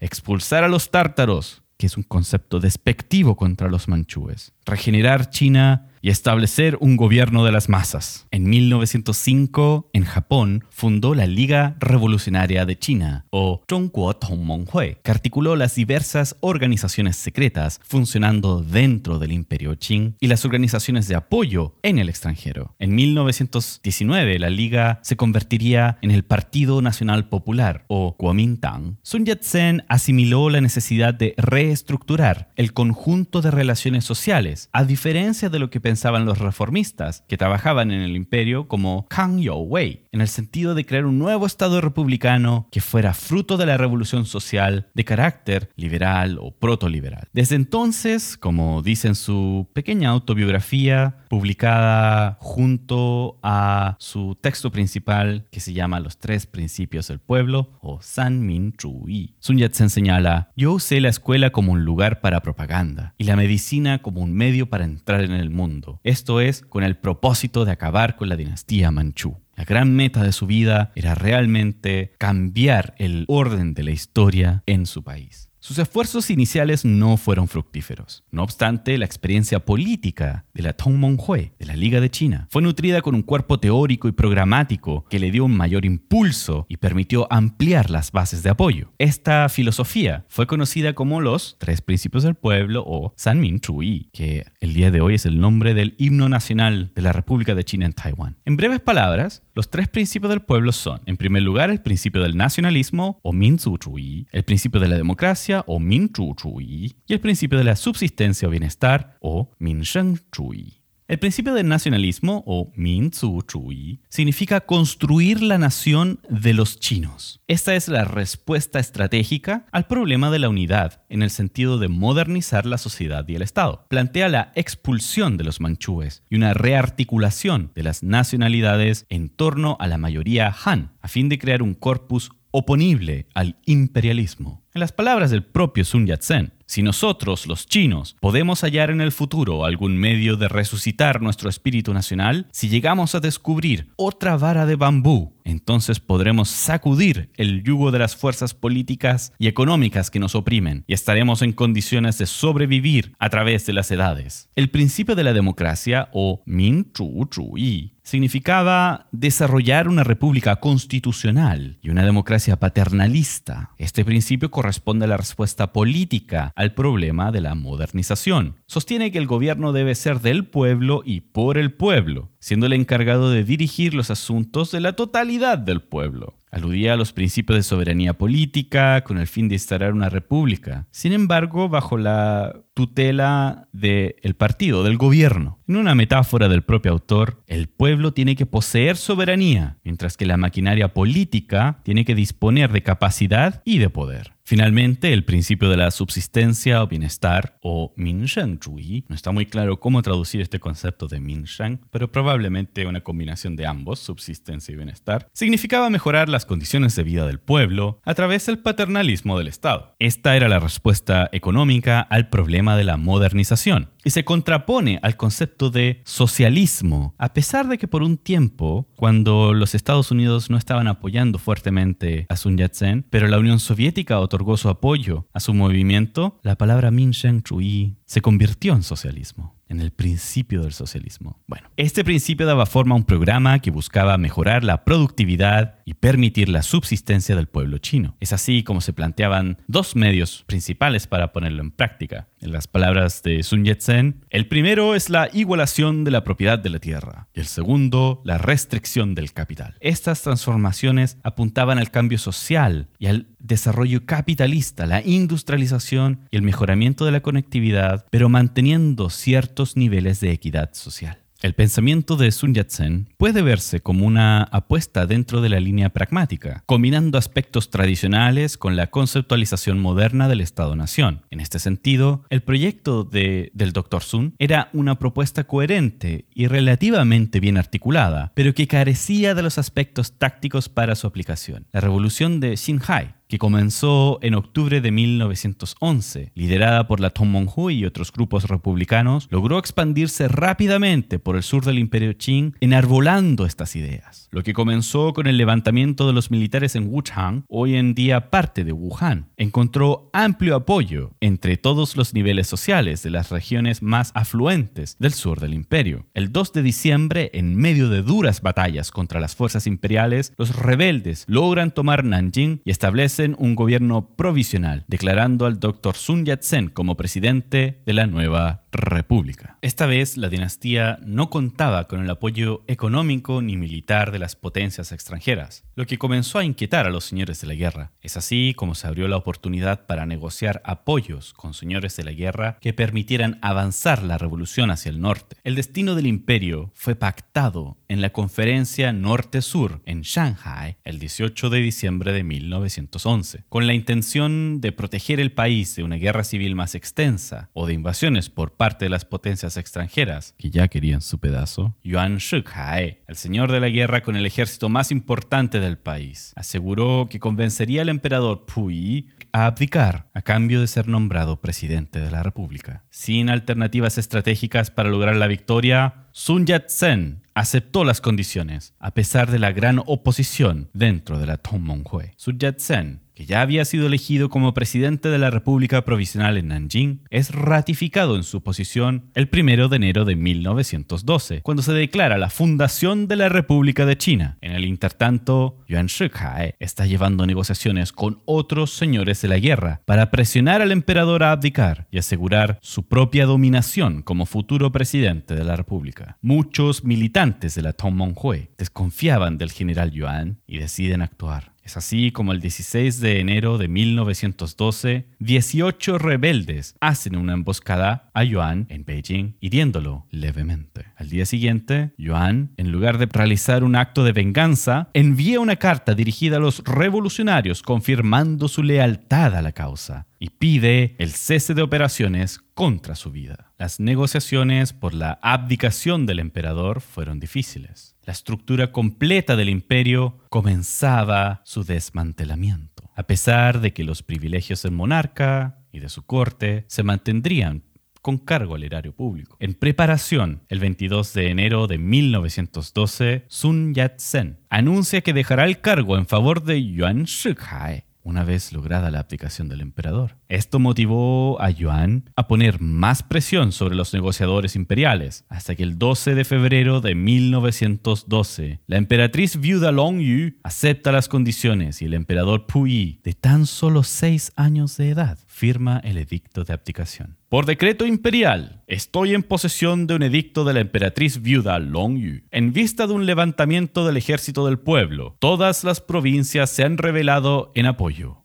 Expulsar 0.00 0.64
a 0.64 0.68
los 0.68 0.90
tártaros, 0.90 1.62
que 1.76 1.86
es 1.86 1.96
un 1.96 2.02
concepto 2.02 2.60
despectivo 2.60 3.36
contra 3.36 3.68
los 3.68 3.88
manchúes, 3.88 4.52
regenerar 4.68 5.30
China 5.30 5.88
y 6.00 6.10
establecer 6.10 6.78
un 6.80 6.96
gobierno 6.96 7.44
de 7.44 7.52
las 7.52 7.68
masas. 7.68 8.26
En 8.30 8.48
1905, 8.48 9.90
en 9.92 10.04
Japón, 10.04 10.64
fundó 10.70 11.14
la 11.14 11.26
Liga 11.26 11.76
Revolucionaria 11.80 12.64
de 12.66 12.78
China, 12.78 13.26
o 13.30 13.62
Zhongguo 13.68 14.14
Tongmenghui, 14.14 14.98
que 15.02 15.10
articuló 15.10 15.56
las 15.56 15.74
diversas 15.74 16.36
organizaciones 16.40 17.16
secretas 17.16 17.80
funcionando 17.82 18.62
dentro 18.62 19.18
del 19.18 19.32
Imperio 19.32 19.76
Qing 19.78 20.14
y 20.20 20.28
las 20.28 20.44
organizaciones 20.44 21.08
de 21.08 21.16
apoyo 21.16 21.74
en 21.82 21.98
el 21.98 22.08
extranjero. 22.08 22.74
En 22.78 22.94
1919, 22.94 24.38
la 24.38 24.50
Liga 24.50 25.00
se 25.02 25.16
convertiría 25.16 25.98
en 26.02 26.10
el 26.10 26.24
Partido 26.24 26.82
Nacional 26.82 27.28
Popular, 27.28 27.84
o 27.88 28.16
Kuomintang. 28.16 28.98
Sun 29.02 29.24
Yat-sen 29.24 29.84
asimiló 29.88 30.50
la 30.50 30.60
necesidad 30.60 31.14
de 31.14 31.34
reestructurar 31.36 32.50
el 32.56 32.72
conjunto 32.72 33.40
de 33.40 33.50
relaciones 33.50 34.04
sociales 34.04 34.57
a 34.72 34.84
diferencia 34.84 35.48
de 35.48 35.58
lo 35.58 35.70
que 35.70 35.80
pensaban 35.80 36.24
los 36.24 36.38
reformistas, 36.38 37.24
que 37.28 37.36
trabajaban 37.36 37.90
en 37.90 38.00
el 38.00 38.16
imperio 38.16 38.68
como 38.68 39.06
Kang 39.08 39.38
You-wei, 39.38 40.06
en 40.12 40.20
el 40.20 40.28
sentido 40.28 40.74
de 40.74 40.84
crear 40.84 41.06
un 41.06 41.18
nuevo 41.18 41.46
Estado 41.46 41.80
republicano 41.80 42.68
que 42.70 42.80
fuera 42.80 43.14
fruto 43.14 43.56
de 43.56 43.66
la 43.66 43.76
revolución 43.76 44.26
social 44.26 44.88
de 44.94 45.04
carácter 45.04 45.70
liberal 45.76 46.38
o 46.40 46.50
protoliberal. 46.50 47.28
Desde 47.32 47.56
entonces, 47.56 48.36
como 48.36 48.82
dice 48.82 49.08
en 49.08 49.14
su 49.14 49.68
pequeña 49.72 50.10
autobiografía, 50.10 51.18
publicada 51.28 52.38
junto 52.40 53.38
a 53.42 53.96
su 53.98 54.36
texto 54.40 54.70
principal 54.70 55.46
que 55.50 55.60
se 55.60 55.72
llama 55.72 56.00
Los 56.00 56.18
tres 56.18 56.46
principios 56.46 57.08
del 57.08 57.18
pueblo 57.18 57.78
o 57.80 58.00
San 58.02 58.46
Min 58.46 58.74
Yi. 59.06 59.34
Sun 59.38 59.58
Yat-sen 59.58 59.90
señala, 59.90 60.50
yo 60.56 60.72
usé 60.72 61.00
la 61.00 61.08
escuela 61.08 61.50
como 61.50 61.72
un 61.72 61.84
lugar 61.84 62.20
para 62.20 62.40
propaganda 62.40 63.14
y 63.18 63.24
la 63.24 63.36
medicina 63.36 63.98
como 63.98 64.22
un 64.22 64.32
medio 64.32 64.47
para 64.68 64.84
entrar 64.84 65.22
en 65.22 65.32
el 65.32 65.50
mundo. 65.50 66.00
Esto 66.04 66.40
es 66.40 66.62
con 66.62 66.82
el 66.82 66.96
propósito 66.96 67.64
de 67.64 67.72
acabar 67.72 68.16
con 68.16 68.28
la 68.28 68.36
dinastía 68.36 68.90
Manchú. 68.90 69.36
La 69.56 69.64
gran 69.64 69.94
meta 69.94 70.22
de 70.22 70.32
su 70.32 70.46
vida 70.46 70.92
era 70.94 71.14
realmente 71.14 72.14
cambiar 72.18 72.94
el 72.98 73.24
orden 73.28 73.74
de 73.74 73.82
la 73.82 73.90
historia 73.90 74.62
en 74.66 74.86
su 74.86 75.02
país. 75.02 75.47
Sus 75.68 75.76
esfuerzos 75.76 76.30
iniciales 76.30 76.86
no 76.86 77.18
fueron 77.18 77.46
fructíferos. 77.46 78.24
No 78.30 78.42
obstante, 78.42 78.96
la 78.96 79.04
experiencia 79.04 79.62
política 79.62 80.46
de 80.54 80.62
la 80.62 80.72
Tongmenghui, 80.72 81.52
de 81.58 81.66
la 81.66 81.76
Liga 81.76 82.00
de 82.00 82.08
China, 82.08 82.48
fue 82.50 82.62
nutrida 82.62 83.02
con 83.02 83.14
un 83.14 83.20
cuerpo 83.20 83.60
teórico 83.60 84.08
y 84.08 84.12
programático 84.12 85.04
que 85.10 85.18
le 85.18 85.30
dio 85.30 85.44
un 85.44 85.54
mayor 85.54 85.84
impulso 85.84 86.64
y 86.70 86.78
permitió 86.78 87.30
ampliar 87.30 87.90
las 87.90 88.12
bases 88.12 88.42
de 88.42 88.48
apoyo. 88.48 88.94
Esta 88.96 89.46
filosofía 89.50 90.24
fue 90.30 90.46
conocida 90.46 90.94
como 90.94 91.20
los 91.20 91.56
Tres 91.58 91.82
Principios 91.82 92.22
del 92.22 92.34
Pueblo 92.34 92.82
o 92.86 93.12
Sanmin 93.18 93.60
Chui, 93.60 94.08
que 94.14 94.46
el 94.60 94.72
día 94.72 94.90
de 94.90 95.02
hoy 95.02 95.16
es 95.16 95.26
el 95.26 95.38
nombre 95.38 95.74
del 95.74 95.96
himno 95.98 96.30
nacional 96.30 96.92
de 96.94 97.02
la 97.02 97.12
República 97.12 97.54
de 97.54 97.64
China 97.64 97.84
en 97.84 97.92
Taiwán. 97.92 98.38
En 98.46 98.56
breves 98.56 98.80
palabras, 98.80 99.42
los 99.54 99.68
tres 99.68 99.88
principios 99.88 100.30
del 100.30 100.40
pueblo 100.40 100.72
son, 100.72 101.02
en 101.04 101.18
primer 101.18 101.42
lugar, 101.42 101.68
el 101.68 101.82
principio 101.82 102.22
del 102.22 102.38
nacionalismo 102.38 103.20
o 103.22 103.34
Minzu 103.34 103.76
Chui, 103.76 104.28
el 104.32 104.44
principio 104.44 104.80
de 104.80 104.88
la 104.88 104.96
democracia 104.96 105.57
o 105.66 105.78
Minzhu 105.80 106.34
Chui 106.34 106.96
y 107.06 107.12
el 107.12 107.20
principio 107.20 107.58
de 107.58 107.64
la 107.64 107.76
subsistencia 107.76 108.48
o 108.48 108.50
bienestar 108.50 109.16
o 109.20 109.50
Minsheng 109.58 110.20
Chui. 110.32 110.78
El 111.08 111.18
principio 111.18 111.54
del 111.54 111.66
nacionalismo, 111.68 112.44
o 112.46 112.70
Minzu 112.76 113.40
Chui, 113.40 114.02
significa 114.10 114.60
construir 114.60 115.40
la 115.40 115.56
nación 115.56 116.20
de 116.28 116.52
los 116.52 116.80
chinos. 116.80 117.40
Esta 117.48 117.74
es 117.74 117.88
la 117.88 118.04
respuesta 118.04 118.78
estratégica 118.78 119.64
al 119.72 119.86
problema 119.86 120.30
de 120.30 120.38
la 120.38 120.50
unidad, 120.50 121.02
en 121.08 121.22
el 121.22 121.30
sentido 121.30 121.78
de 121.78 121.88
modernizar 121.88 122.66
la 122.66 122.76
sociedad 122.76 123.26
y 123.26 123.36
el 123.36 123.40
Estado. 123.40 123.86
Plantea 123.88 124.28
la 124.28 124.52
expulsión 124.54 125.38
de 125.38 125.44
los 125.44 125.62
manchúes 125.62 126.24
y 126.28 126.36
una 126.36 126.52
rearticulación 126.52 127.72
de 127.74 127.84
las 127.84 128.02
nacionalidades 128.02 129.06
en 129.08 129.30
torno 129.30 129.78
a 129.80 129.86
la 129.86 129.96
mayoría 129.96 130.54
Han, 130.66 130.92
a 131.00 131.08
fin 131.08 131.30
de 131.30 131.38
crear 131.38 131.62
un 131.62 131.72
corpus 131.72 132.32
oponible 132.50 133.28
al 133.34 133.56
imperialismo. 133.64 134.62
En 134.78 134.80
las 134.80 134.92
palabras 134.92 135.32
del 135.32 135.42
propio 135.42 135.84
Sun 135.84 136.06
Yat-sen, 136.06 136.52
si 136.68 136.82
nosotros, 136.82 137.46
los 137.46 137.66
chinos, 137.66 138.14
podemos 138.20 138.60
hallar 138.60 138.90
en 138.90 139.00
el 139.00 139.10
futuro 139.10 139.64
algún 139.64 139.96
medio 139.96 140.36
de 140.36 140.48
resucitar 140.48 141.22
nuestro 141.22 141.48
espíritu 141.48 141.94
nacional, 141.94 142.46
si 142.52 142.68
llegamos 142.68 143.14
a 143.14 143.20
descubrir 143.20 143.88
otra 143.96 144.36
vara 144.36 144.66
de 144.66 144.76
bambú, 144.76 145.32
entonces 145.44 145.98
podremos 145.98 146.50
sacudir 146.50 147.30
el 147.36 147.62
yugo 147.62 147.90
de 147.90 147.98
las 147.98 148.16
fuerzas 148.16 148.52
políticas 148.52 149.32
y 149.38 149.46
económicas 149.46 150.10
que 150.10 150.18
nos 150.18 150.34
oprimen 150.34 150.84
y 150.86 150.92
estaremos 150.92 151.40
en 151.40 151.52
condiciones 151.52 152.18
de 152.18 152.26
sobrevivir 152.26 153.14
a 153.18 153.30
través 153.30 153.64
de 153.64 153.72
las 153.72 153.90
edades. 153.90 154.50
El 154.54 154.68
principio 154.68 155.14
de 155.14 155.24
la 155.24 155.32
democracia, 155.32 156.10
o 156.12 156.42
Min 156.44 156.92
Chu 156.92 157.56
Yi, 157.56 157.94
significaba 158.08 159.06
desarrollar 159.12 159.86
una 159.86 160.02
república 160.02 160.56
constitucional 160.56 161.78
y 161.82 161.90
una 161.90 162.04
democracia 162.04 162.58
paternalista. 162.58 163.72
Este 163.76 164.02
principio 164.02 164.50
corresponde 164.50 165.04
a 165.04 165.08
la 165.08 165.18
respuesta 165.18 165.74
política 165.74 166.52
al 166.58 166.74
problema 166.74 167.30
de 167.30 167.40
la 167.40 167.54
modernización. 167.54 168.56
Sostiene 168.66 169.12
que 169.12 169.18
el 169.18 169.28
gobierno 169.28 169.72
debe 169.72 169.94
ser 169.94 170.18
del 170.20 170.44
pueblo 170.44 171.02
y 171.04 171.20
por 171.20 171.56
el 171.56 171.72
pueblo, 171.72 172.32
siendo 172.40 172.66
el 172.66 172.72
encargado 172.72 173.30
de 173.30 173.44
dirigir 173.44 173.94
los 173.94 174.10
asuntos 174.10 174.72
de 174.72 174.80
la 174.80 174.94
totalidad 174.94 175.56
del 175.56 175.82
pueblo. 175.82 176.34
Aludía 176.50 176.94
a 176.94 176.96
los 176.96 177.12
principios 177.12 177.58
de 177.58 177.62
soberanía 177.62 178.14
política 178.14 179.04
con 179.04 179.18
el 179.18 179.28
fin 179.28 179.48
de 179.48 179.54
instaurar 179.54 179.92
una 179.92 180.08
república, 180.08 180.88
sin 180.90 181.12
embargo 181.12 181.68
bajo 181.68 181.96
la 181.96 182.64
tutela 182.78 183.66
del 183.72 184.36
partido, 184.36 184.84
del 184.84 184.98
gobierno. 184.98 185.58
En 185.66 185.74
una 185.74 185.96
metáfora 185.96 186.48
del 186.48 186.62
propio 186.62 186.92
autor, 186.92 187.42
el 187.48 187.66
pueblo 187.66 188.12
tiene 188.12 188.36
que 188.36 188.46
poseer 188.46 188.96
soberanía, 188.96 189.78
mientras 189.82 190.16
que 190.16 190.26
la 190.26 190.36
maquinaria 190.36 190.94
política 190.94 191.80
tiene 191.82 192.04
que 192.04 192.14
disponer 192.14 192.70
de 192.70 192.84
capacidad 192.84 193.62
y 193.64 193.78
de 193.78 193.90
poder. 193.90 194.38
Finalmente, 194.48 195.12
el 195.12 195.26
principio 195.26 195.68
de 195.68 195.76
la 195.76 195.90
subsistencia 195.90 196.82
o 196.82 196.86
bienestar, 196.86 197.58
o 197.60 197.92
Minsheng 197.96 198.58
Zhui, 198.58 199.04
no 199.06 199.14
está 199.14 199.30
muy 199.30 199.44
claro 199.44 199.78
cómo 199.78 200.00
traducir 200.00 200.40
este 200.40 200.58
concepto 200.58 201.06
de 201.06 201.20
Minsheng, 201.20 201.80
pero 201.90 202.10
probablemente 202.10 202.86
una 202.86 203.02
combinación 203.02 203.56
de 203.56 203.66
ambos, 203.66 203.98
subsistencia 203.98 204.72
y 204.72 204.76
bienestar, 204.76 205.28
significaba 205.34 205.90
mejorar 205.90 206.30
las 206.30 206.46
condiciones 206.46 206.96
de 206.96 207.02
vida 207.02 207.26
del 207.26 207.40
pueblo 207.40 208.00
a 208.06 208.14
través 208.14 208.46
del 208.46 208.60
paternalismo 208.60 209.36
del 209.36 209.48
Estado. 209.48 209.94
Esta 209.98 210.34
era 210.34 210.48
la 210.48 210.60
respuesta 210.60 211.28
económica 211.32 212.00
al 212.00 212.30
problema 212.30 212.67
de 212.76 212.84
la 212.84 212.96
modernización 212.96 213.90
y 214.04 214.10
se 214.10 214.24
contrapone 214.24 214.98
al 215.02 215.16
concepto 215.16 215.70
de 215.70 216.02
socialismo, 216.04 217.14
a 217.18 217.32
pesar 217.32 217.68
de 217.68 217.78
que 217.78 217.88
por 217.88 218.02
un 218.02 218.16
tiempo, 218.16 218.88
cuando 218.96 219.52
los 219.54 219.74
Estados 219.74 220.10
Unidos 220.10 220.50
no 220.50 220.56
estaban 220.56 220.88
apoyando 220.88 221.38
fuertemente 221.38 222.26
a 222.28 222.36
Sun 222.36 222.56
Yat-sen, 222.56 223.04
pero 223.10 223.28
la 223.28 223.38
Unión 223.38 223.60
Soviética 223.60 224.20
otorgó 224.20 224.56
su 224.56 224.68
apoyo 224.68 225.26
a 225.32 225.40
su 225.40 225.54
movimiento, 225.54 226.38
la 226.42 226.56
palabra 226.56 226.90
Minsheng 226.90 227.42
Chui 227.42 227.96
se 228.06 228.20
convirtió 228.20 228.74
en 228.74 228.82
socialismo 228.82 229.57
en 229.68 229.80
el 229.80 229.90
principio 229.90 230.62
del 230.62 230.72
socialismo. 230.72 231.40
Bueno, 231.46 231.68
este 231.76 232.04
principio 232.04 232.46
daba 232.46 232.66
forma 232.66 232.94
a 232.94 232.98
un 232.98 233.04
programa 233.04 233.58
que 233.60 233.70
buscaba 233.70 234.18
mejorar 234.18 234.64
la 234.64 234.84
productividad 234.84 235.76
y 235.84 235.94
permitir 235.94 236.48
la 236.48 236.62
subsistencia 236.62 237.36
del 237.36 237.48
pueblo 237.48 237.78
chino. 237.78 238.16
Es 238.20 238.32
así 238.32 238.62
como 238.62 238.80
se 238.80 238.92
planteaban 238.92 239.58
dos 239.66 239.96
medios 239.96 240.44
principales 240.46 241.06
para 241.06 241.32
ponerlo 241.32 241.62
en 241.62 241.70
práctica. 241.70 242.28
En 242.40 242.52
las 242.52 242.66
palabras 242.66 243.22
de 243.22 243.42
Sun 243.42 243.64
Yat-sen, 243.64 244.24
el 244.30 244.46
primero 244.48 244.94
es 244.94 245.10
la 245.10 245.28
igualación 245.32 246.04
de 246.04 246.10
la 246.10 246.24
propiedad 246.24 246.58
de 246.58 246.70
la 246.70 246.78
tierra 246.78 247.28
y 247.34 247.40
el 247.40 247.46
segundo, 247.46 248.22
la 248.24 248.38
restricción 248.38 249.14
del 249.14 249.32
capital. 249.32 249.76
Estas 249.80 250.22
transformaciones 250.22 251.18
apuntaban 251.22 251.78
al 251.78 251.90
cambio 251.90 252.18
social 252.18 252.88
y 252.98 253.06
al 253.06 253.26
desarrollo 253.38 254.04
capitalista, 254.06 254.86
la 254.86 255.02
industrialización 255.02 256.20
y 256.30 256.36
el 256.36 256.42
mejoramiento 256.42 257.04
de 257.04 257.12
la 257.12 257.20
conectividad, 257.20 258.06
pero 258.10 258.28
manteniendo 258.28 259.10
ciertos 259.10 259.76
niveles 259.76 260.20
de 260.20 260.32
equidad 260.32 260.74
social. 260.74 261.18
El 261.40 261.54
pensamiento 261.54 262.16
de 262.16 262.32
Sun 262.32 262.52
Yat-sen 262.52 263.10
puede 263.16 263.42
verse 263.42 263.78
como 263.78 264.04
una 264.06 264.42
apuesta 264.42 265.06
dentro 265.06 265.40
de 265.40 265.48
la 265.48 265.60
línea 265.60 265.90
pragmática, 265.90 266.64
combinando 266.66 267.16
aspectos 267.16 267.70
tradicionales 267.70 268.58
con 268.58 268.74
la 268.74 268.88
conceptualización 268.88 269.78
moderna 269.78 270.26
del 270.26 270.40
Estado-nación. 270.40 271.22
En 271.30 271.38
este 271.38 271.60
sentido, 271.60 272.24
el 272.30 272.42
proyecto 272.42 273.04
de, 273.04 273.52
del 273.54 273.72
Dr. 273.72 274.02
Sun 274.02 274.34
era 274.40 274.68
una 274.72 274.98
propuesta 274.98 275.44
coherente 275.44 276.26
y 276.34 276.48
relativamente 276.48 277.38
bien 277.38 277.56
articulada, 277.56 278.32
pero 278.34 278.52
que 278.52 278.66
carecía 278.66 279.36
de 279.36 279.42
los 279.42 279.58
aspectos 279.58 280.18
tácticos 280.18 280.68
para 280.68 280.96
su 280.96 281.06
aplicación. 281.06 281.68
La 281.70 281.80
revolución 281.80 282.40
de 282.40 282.56
Xinhai 282.56 283.14
que 283.28 283.38
comenzó 283.38 284.18
en 284.22 284.34
octubre 284.34 284.80
de 284.80 284.90
1911, 284.90 286.32
liderada 286.34 286.86
por 286.86 287.00
la 287.00 287.10
Tongmenghui 287.10 287.74
y 287.74 287.84
otros 287.84 288.10
grupos 288.10 288.44
republicanos, 288.44 289.28
logró 289.30 289.58
expandirse 289.58 290.28
rápidamente 290.28 291.18
por 291.18 291.36
el 291.36 291.42
sur 291.42 291.64
del 291.64 291.78
Imperio 291.78 292.16
Qing, 292.16 292.54
enarbolando 292.60 293.44
estas 293.44 293.76
ideas. 293.76 294.28
Lo 294.30 294.42
que 294.42 294.54
comenzó 294.54 295.12
con 295.12 295.26
el 295.26 295.36
levantamiento 295.36 296.06
de 296.06 296.12
los 296.14 296.30
militares 296.30 296.74
en 296.74 296.88
Wuchang, 296.88 297.44
hoy 297.48 297.76
en 297.76 297.94
día 297.94 298.30
parte 298.30 298.64
de 298.64 298.72
Wuhan, 298.72 299.28
encontró 299.36 300.10
amplio 300.12 300.56
apoyo 300.56 301.12
entre 301.20 301.56
todos 301.56 301.96
los 301.96 302.14
niveles 302.14 302.46
sociales 302.46 303.02
de 303.02 303.10
las 303.10 303.30
regiones 303.30 303.82
más 303.82 304.10
afluentes 304.14 304.96
del 304.98 305.12
sur 305.12 305.40
del 305.40 305.54
imperio. 305.54 306.06
El 306.14 306.32
2 306.32 306.52
de 306.54 306.62
diciembre, 306.62 307.30
en 307.34 307.56
medio 307.56 307.90
de 307.90 308.02
duras 308.02 308.40
batallas 308.40 308.90
contra 308.90 309.20
las 309.20 309.36
fuerzas 309.36 309.66
imperiales, 309.66 310.32
los 310.38 310.56
rebeldes 310.56 311.24
logran 311.28 311.72
tomar 311.72 312.04
Nanjing 312.04 312.62
y 312.64 312.70
establecen 312.70 313.17
establecen 313.18 313.36
un 313.38 313.56
gobierno 313.56 314.14
provisional, 314.16 314.84
declarando 314.86 315.46
al 315.46 315.58
Dr. 315.58 315.96
Sun 315.96 316.24
Yat-sen 316.24 316.68
como 316.68 316.96
presidente 316.96 317.82
de 317.84 317.92
la 317.92 318.06
nueva 318.06 318.62
república. 318.70 319.58
Esta 319.62 319.86
vez 319.86 320.16
la 320.16 320.28
dinastía 320.28 320.98
no 321.04 321.30
contaba 321.30 321.88
con 321.88 322.02
el 322.02 322.10
apoyo 322.10 322.62
económico 322.66 323.42
ni 323.42 323.56
militar 323.56 324.12
de 324.12 324.18
las 324.18 324.36
potencias 324.36 324.92
extranjeras, 324.92 325.64
lo 325.74 325.86
que 325.86 325.98
comenzó 325.98 326.38
a 326.38 326.44
inquietar 326.44 326.86
a 326.86 326.90
los 326.90 327.04
señores 327.04 327.40
de 327.40 327.46
la 327.48 327.54
guerra. 327.54 327.92
Es 328.02 328.16
así 328.16 328.54
como 328.56 328.74
se 328.74 328.86
abrió 328.86 329.08
la 329.08 329.16
oportunidad 329.16 329.86
para 329.86 330.06
negociar 330.06 330.60
apoyos 330.64 331.32
con 331.34 331.54
señores 331.54 331.96
de 331.96 332.04
la 332.04 332.12
guerra 332.12 332.58
que 332.60 332.72
permitieran 332.72 333.38
avanzar 333.42 334.02
la 334.02 334.18
revolución 334.18 334.70
hacia 334.70 334.90
el 334.90 335.00
norte. 335.00 335.36
El 335.44 335.54
destino 335.54 335.94
del 335.94 336.06
imperio 336.06 336.70
fue 336.74 336.94
pactado 336.94 337.78
en 337.88 338.00
la 338.00 338.10
conferencia 338.10 338.92
Norte-Sur 338.92 339.80
en 339.86 340.02
Shanghai 340.02 340.76
el 340.84 340.98
18 340.98 341.50
de 341.50 341.58
diciembre 341.58 342.12
de 342.12 342.22
1911, 342.22 343.07
con 343.48 343.66
la 343.66 343.72
intención 343.72 344.60
de 344.60 344.70
proteger 344.70 345.18
el 345.18 345.32
país 345.32 345.74
de 345.76 345.82
una 345.82 345.96
guerra 345.96 346.24
civil 346.24 346.54
más 346.54 346.74
extensa 346.74 347.48
o 347.54 347.66
de 347.66 347.72
invasiones 347.72 348.28
por 348.28 348.52
parte 348.52 348.84
de 348.84 348.90
las 348.90 349.06
potencias 349.06 349.56
extranjeras, 349.56 350.34
que 350.36 350.50
ya 350.50 350.68
querían 350.68 351.00
su 351.00 351.18
pedazo, 351.18 351.74
Yuan 351.82 352.18
Shikai, 352.18 353.00
el 353.08 353.16
señor 353.16 353.50
de 353.50 353.60
la 353.60 353.70
guerra 353.70 354.02
con 354.02 354.14
el 354.14 354.26
ejército 354.26 354.68
más 354.68 354.92
importante 354.92 355.58
del 355.58 355.78
país, 355.78 356.34
aseguró 356.36 357.08
que 357.08 357.18
convencería 357.18 357.80
al 357.80 357.88
emperador 357.88 358.44
Puyi 358.44 359.08
a 359.32 359.46
abdicar 359.46 360.10
a 360.12 360.20
cambio 360.20 360.60
de 360.60 360.66
ser 360.66 360.86
nombrado 360.86 361.40
presidente 361.40 362.00
de 362.00 362.10
la 362.10 362.22
República. 362.22 362.84
Sin 362.90 363.30
alternativas 363.30 363.96
estratégicas 363.96 364.70
para 364.70 364.90
lograr 364.90 365.16
la 365.16 365.28
victoria, 365.28 366.07
Sun 366.20 366.46
Yat-sen 366.46 367.22
aceptó 367.32 367.84
las 367.84 368.00
condiciones, 368.00 368.74
a 368.80 368.90
pesar 368.90 369.30
de 369.30 369.38
la 369.38 369.52
gran 369.52 369.80
oposición 369.86 370.68
dentro 370.72 371.20
de 371.20 371.26
la 371.26 371.36
Tongmonhui. 371.36 372.10
Sun 372.16 372.40
Yat-sen 372.40 373.02
que 373.18 373.26
ya 373.26 373.40
había 373.40 373.64
sido 373.64 373.88
elegido 373.88 374.28
como 374.28 374.54
presidente 374.54 375.08
de 375.08 375.18
la 375.18 375.30
República 375.30 375.84
Provisional 375.84 376.36
en 376.36 376.46
Nanjing, 376.46 377.00
es 377.10 377.32
ratificado 377.32 378.14
en 378.14 378.22
su 378.22 378.44
posición 378.44 379.10
el 379.16 379.28
1 379.32 379.66
de 379.66 379.74
enero 379.74 380.04
de 380.04 380.14
1912, 380.14 381.42
cuando 381.42 381.64
se 381.64 381.72
declara 381.72 382.16
la 382.16 382.30
fundación 382.30 383.08
de 383.08 383.16
la 383.16 383.28
República 383.28 383.86
de 383.86 383.98
China. 383.98 384.38
En 384.40 384.52
el 384.52 384.64
intertanto, 384.64 385.58
Yuan 385.66 385.86
Shikai 385.86 386.54
está 386.60 386.86
llevando 386.86 387.26
negociaciones 387.26 387.90
con 387.90 388.22
otros 388.24 388.70
señores 388.70 389.20
de 389.20 389.26
la 389.26 389.40
guerra 389.40 389.82
para 389.84 390.12
presionar 390.12 390.62
al 390.62 390.70
emperador 390.70 391.24
a 391.24 391.32
abdicar 391.32 391.88
y 391.90 391.98
asegurar 391.98 392.60
su 392.62 392.86
propia 392.86 393.26
dominación 393.26 394.02
como 394.02 394.26
futuro 394.26 394.70
presidente 394.70 395.34
de 395.34 395.42
la 395.42 395.56
República. 395.56 396.18
Muchos 396.22 396.84
militantes 396.84 397.56
de 397.56 397.62
la 397.62 397.72
Tongmonhui 397.72 398.50
desconfiaban 398.56 399.38
del 399.38 399.50
general 399.50 399.90
Yuan 399.90 400.38
y 400.46 400.58
deciden 400.58 401.02
actuar. 401.02 401.57
Es 401.68 401.76
así 401.76 402.12
como 402.12 402.32
el 402.32 402.40
16 402.40 402.98
de 402.98 403.20
enero 403.20 403.58
de 403.58 403.68
1912, 403.68 405.04
18 405.18 405.98
rebeldes 405.98 406.74
hacen 406.80 407.14
una 407.14 407.34
emboscada 407.34 408.10
a 408.14 408.24
Yuan 408.24 408.64
en 408.70 408.86
Beijing, 408.86 409.34
hiriéndolo 409.40 410.06
levemente. 410.10 410.86
Al 410.96 411.10
día 411.10 411.26
siguiente, 411.26 411.92
Yuan, 411.98 412.54
en 412.56 412.72
lugar 412.72 412.96
de 412.96 413.04
realizar 413.04 413.64
un 413.64 413.76
acto 413.76 414.02
de 414.02 414.12
venganza, 414.12 414.88
envía 414.94 415.40
una 415.40 415.56
carta 415.56 415.94
dirigida 415.94 416.38
a 416.38 416.40
los 416.40 416.64
revolucionarios 416.64 417.60
confirmando 417.60 418.48
su 418.48 418.62
lealtad 418.62 419.36
a 419.36 419.42
la 419.42 419.52
causa 419.52 420.06
y 420.18 420.30
pide 420.30 420.96
el 420.98 421.10
cese 421.10 421.52
de 421.52 421.60
operaciones 421.60 422.40
contra 422.54 422.94
su 422.94 423.10
vida. 423.10 423.52
Las 423.58 423.78
negociaciones 423.78 424.72
por 424.72 424.94
la 424.94 425.18
abdicación 425.20 426.06
del 426.06 426.20
emperador 426.20 426.80
fueron 426.80 427.20
difíciles 427.20 427.97
la 428.08 428.12
estructura 428.12 428.72
completa 428.72 429.36
del 429.36 429.50
imperio 429.50 430.16
comenzaba 430.30 431.42
su 431.44 431.62
desmantelamiento, 431.62 432.90
a 432.94 433.02
pesar 433.02 433.60
de 433.60 433.74
que 433.74 433.84
los 433.84 434.02
privilegios 434.02 434.62
del 434.62 434.72
monarca 434.72 435.58
y 435.72 435.80
de 435.80 435.90
su 435.90 436.06
corte 436.06 436.64
se 436.68 436.82
mantendrían 436.82 437.64
con 438.00 438.16
cargo 438.16 438.54
al 438.54 438.62
erario 438.62 438.94
público. 438.94 439.36
En 439.40 439.52
preparación, 439.52 440.40
el 440.48 440.58
22 440.58 441.12
de 441.12 441.28
enero 441.28 441.66
de 441.66 441.76
1912, 441.76 443.26
Sun 443.28 443.74
Yat-sen 443.74 444.38
anuncia 444.48 445.02
que 445.02 445.12
dejará 445.12 445.44
el 445.44 445.60
cargo 445.60 445.98
en 445.98 446.06
favor 446.06 446.42
de 446.42 446.64
Yuan 446.64 447.04
Shikai 447.04 447.84
una 448.02 448.24
vez 448.24 448.54
lograda 448.54 448.90
la 448.90 449.00
abdicación 449.00 449.50
del 449.50 449.60
emperador. 449.60 450.16
Esto 450.28 450.58
motivó 450.58 451.40
a 451.40 451.48
Yuan 451.48 452.10
a 452.14 452.28
poner 452.28 452.60
más 452.60 453.02
presión 453.02 453.50
sobre 453.50 453.74
los 453.74 453.94
negociadores 453.94 454.56
imperiales, 454.56 455.24
hasta 455.30 455.54
que 455.54 455.62
el 455.62 455.78
12 455.78 456.14
de 456.14 456.24
febrero 456.26 456.82
de 456.82 456.94
1912, 456.94 458.60
la 458.66 458.76
emperatriz 458.76 459.40
viuda 459.40 459.72
Long 459.72 460.00
Yu 460.00 460.34
acepta 460.42 460.92
las 460.92 461.08
condiciones 461.08 461.80
y 461.80 461.86
el 461.86 461.94
emperador 461.94 462.44
Puyi, 462.46 463.00
de 463.04 463.14
tan 463.14 463.46
solo 463.46 463.82
seis 463.82 464.30
años 464.36 464.76
de 464.76 464.90
edad, 464.90 465.18
firma 465.26 465.80
el 465.82 465.96
edicto 465.96 466.44
de 466.44 466.52
abdicación. 466.52 467.16
Por 467.28 467.44
decreto 467.44 467.84
imperial, 467.84 468.62
estoy 468.66 469.14
en 469.14 469.22
posesión 469.22 469.86
de 469.86 469.94
un 469.94 470.02
edicto 470.02 470.44
de 470.44 470.54
la 470.54 470.60
emperatriz 470.60 471.20
viuda 471.20 471.58
Long 471.58 471.98
Yu. 471.98 472.22
En 472.30 472.54
vista 472.54 472.86
de 472.86 472.94
un 472.94 473.04
levantamiento 473.04 473.86
del 473.86 473.98
ejército 473.98 474.46
del 474.46 474.58
pueblo, 474.58 475.16
todas 475.18 475.62
las 475.62 475.82
provincias 475.82 476.48
se 476.48 476.64
han 476.64 476.78
revelado 476.78 477.52
en 477.54 477.66
apoyo. 477.66 478.22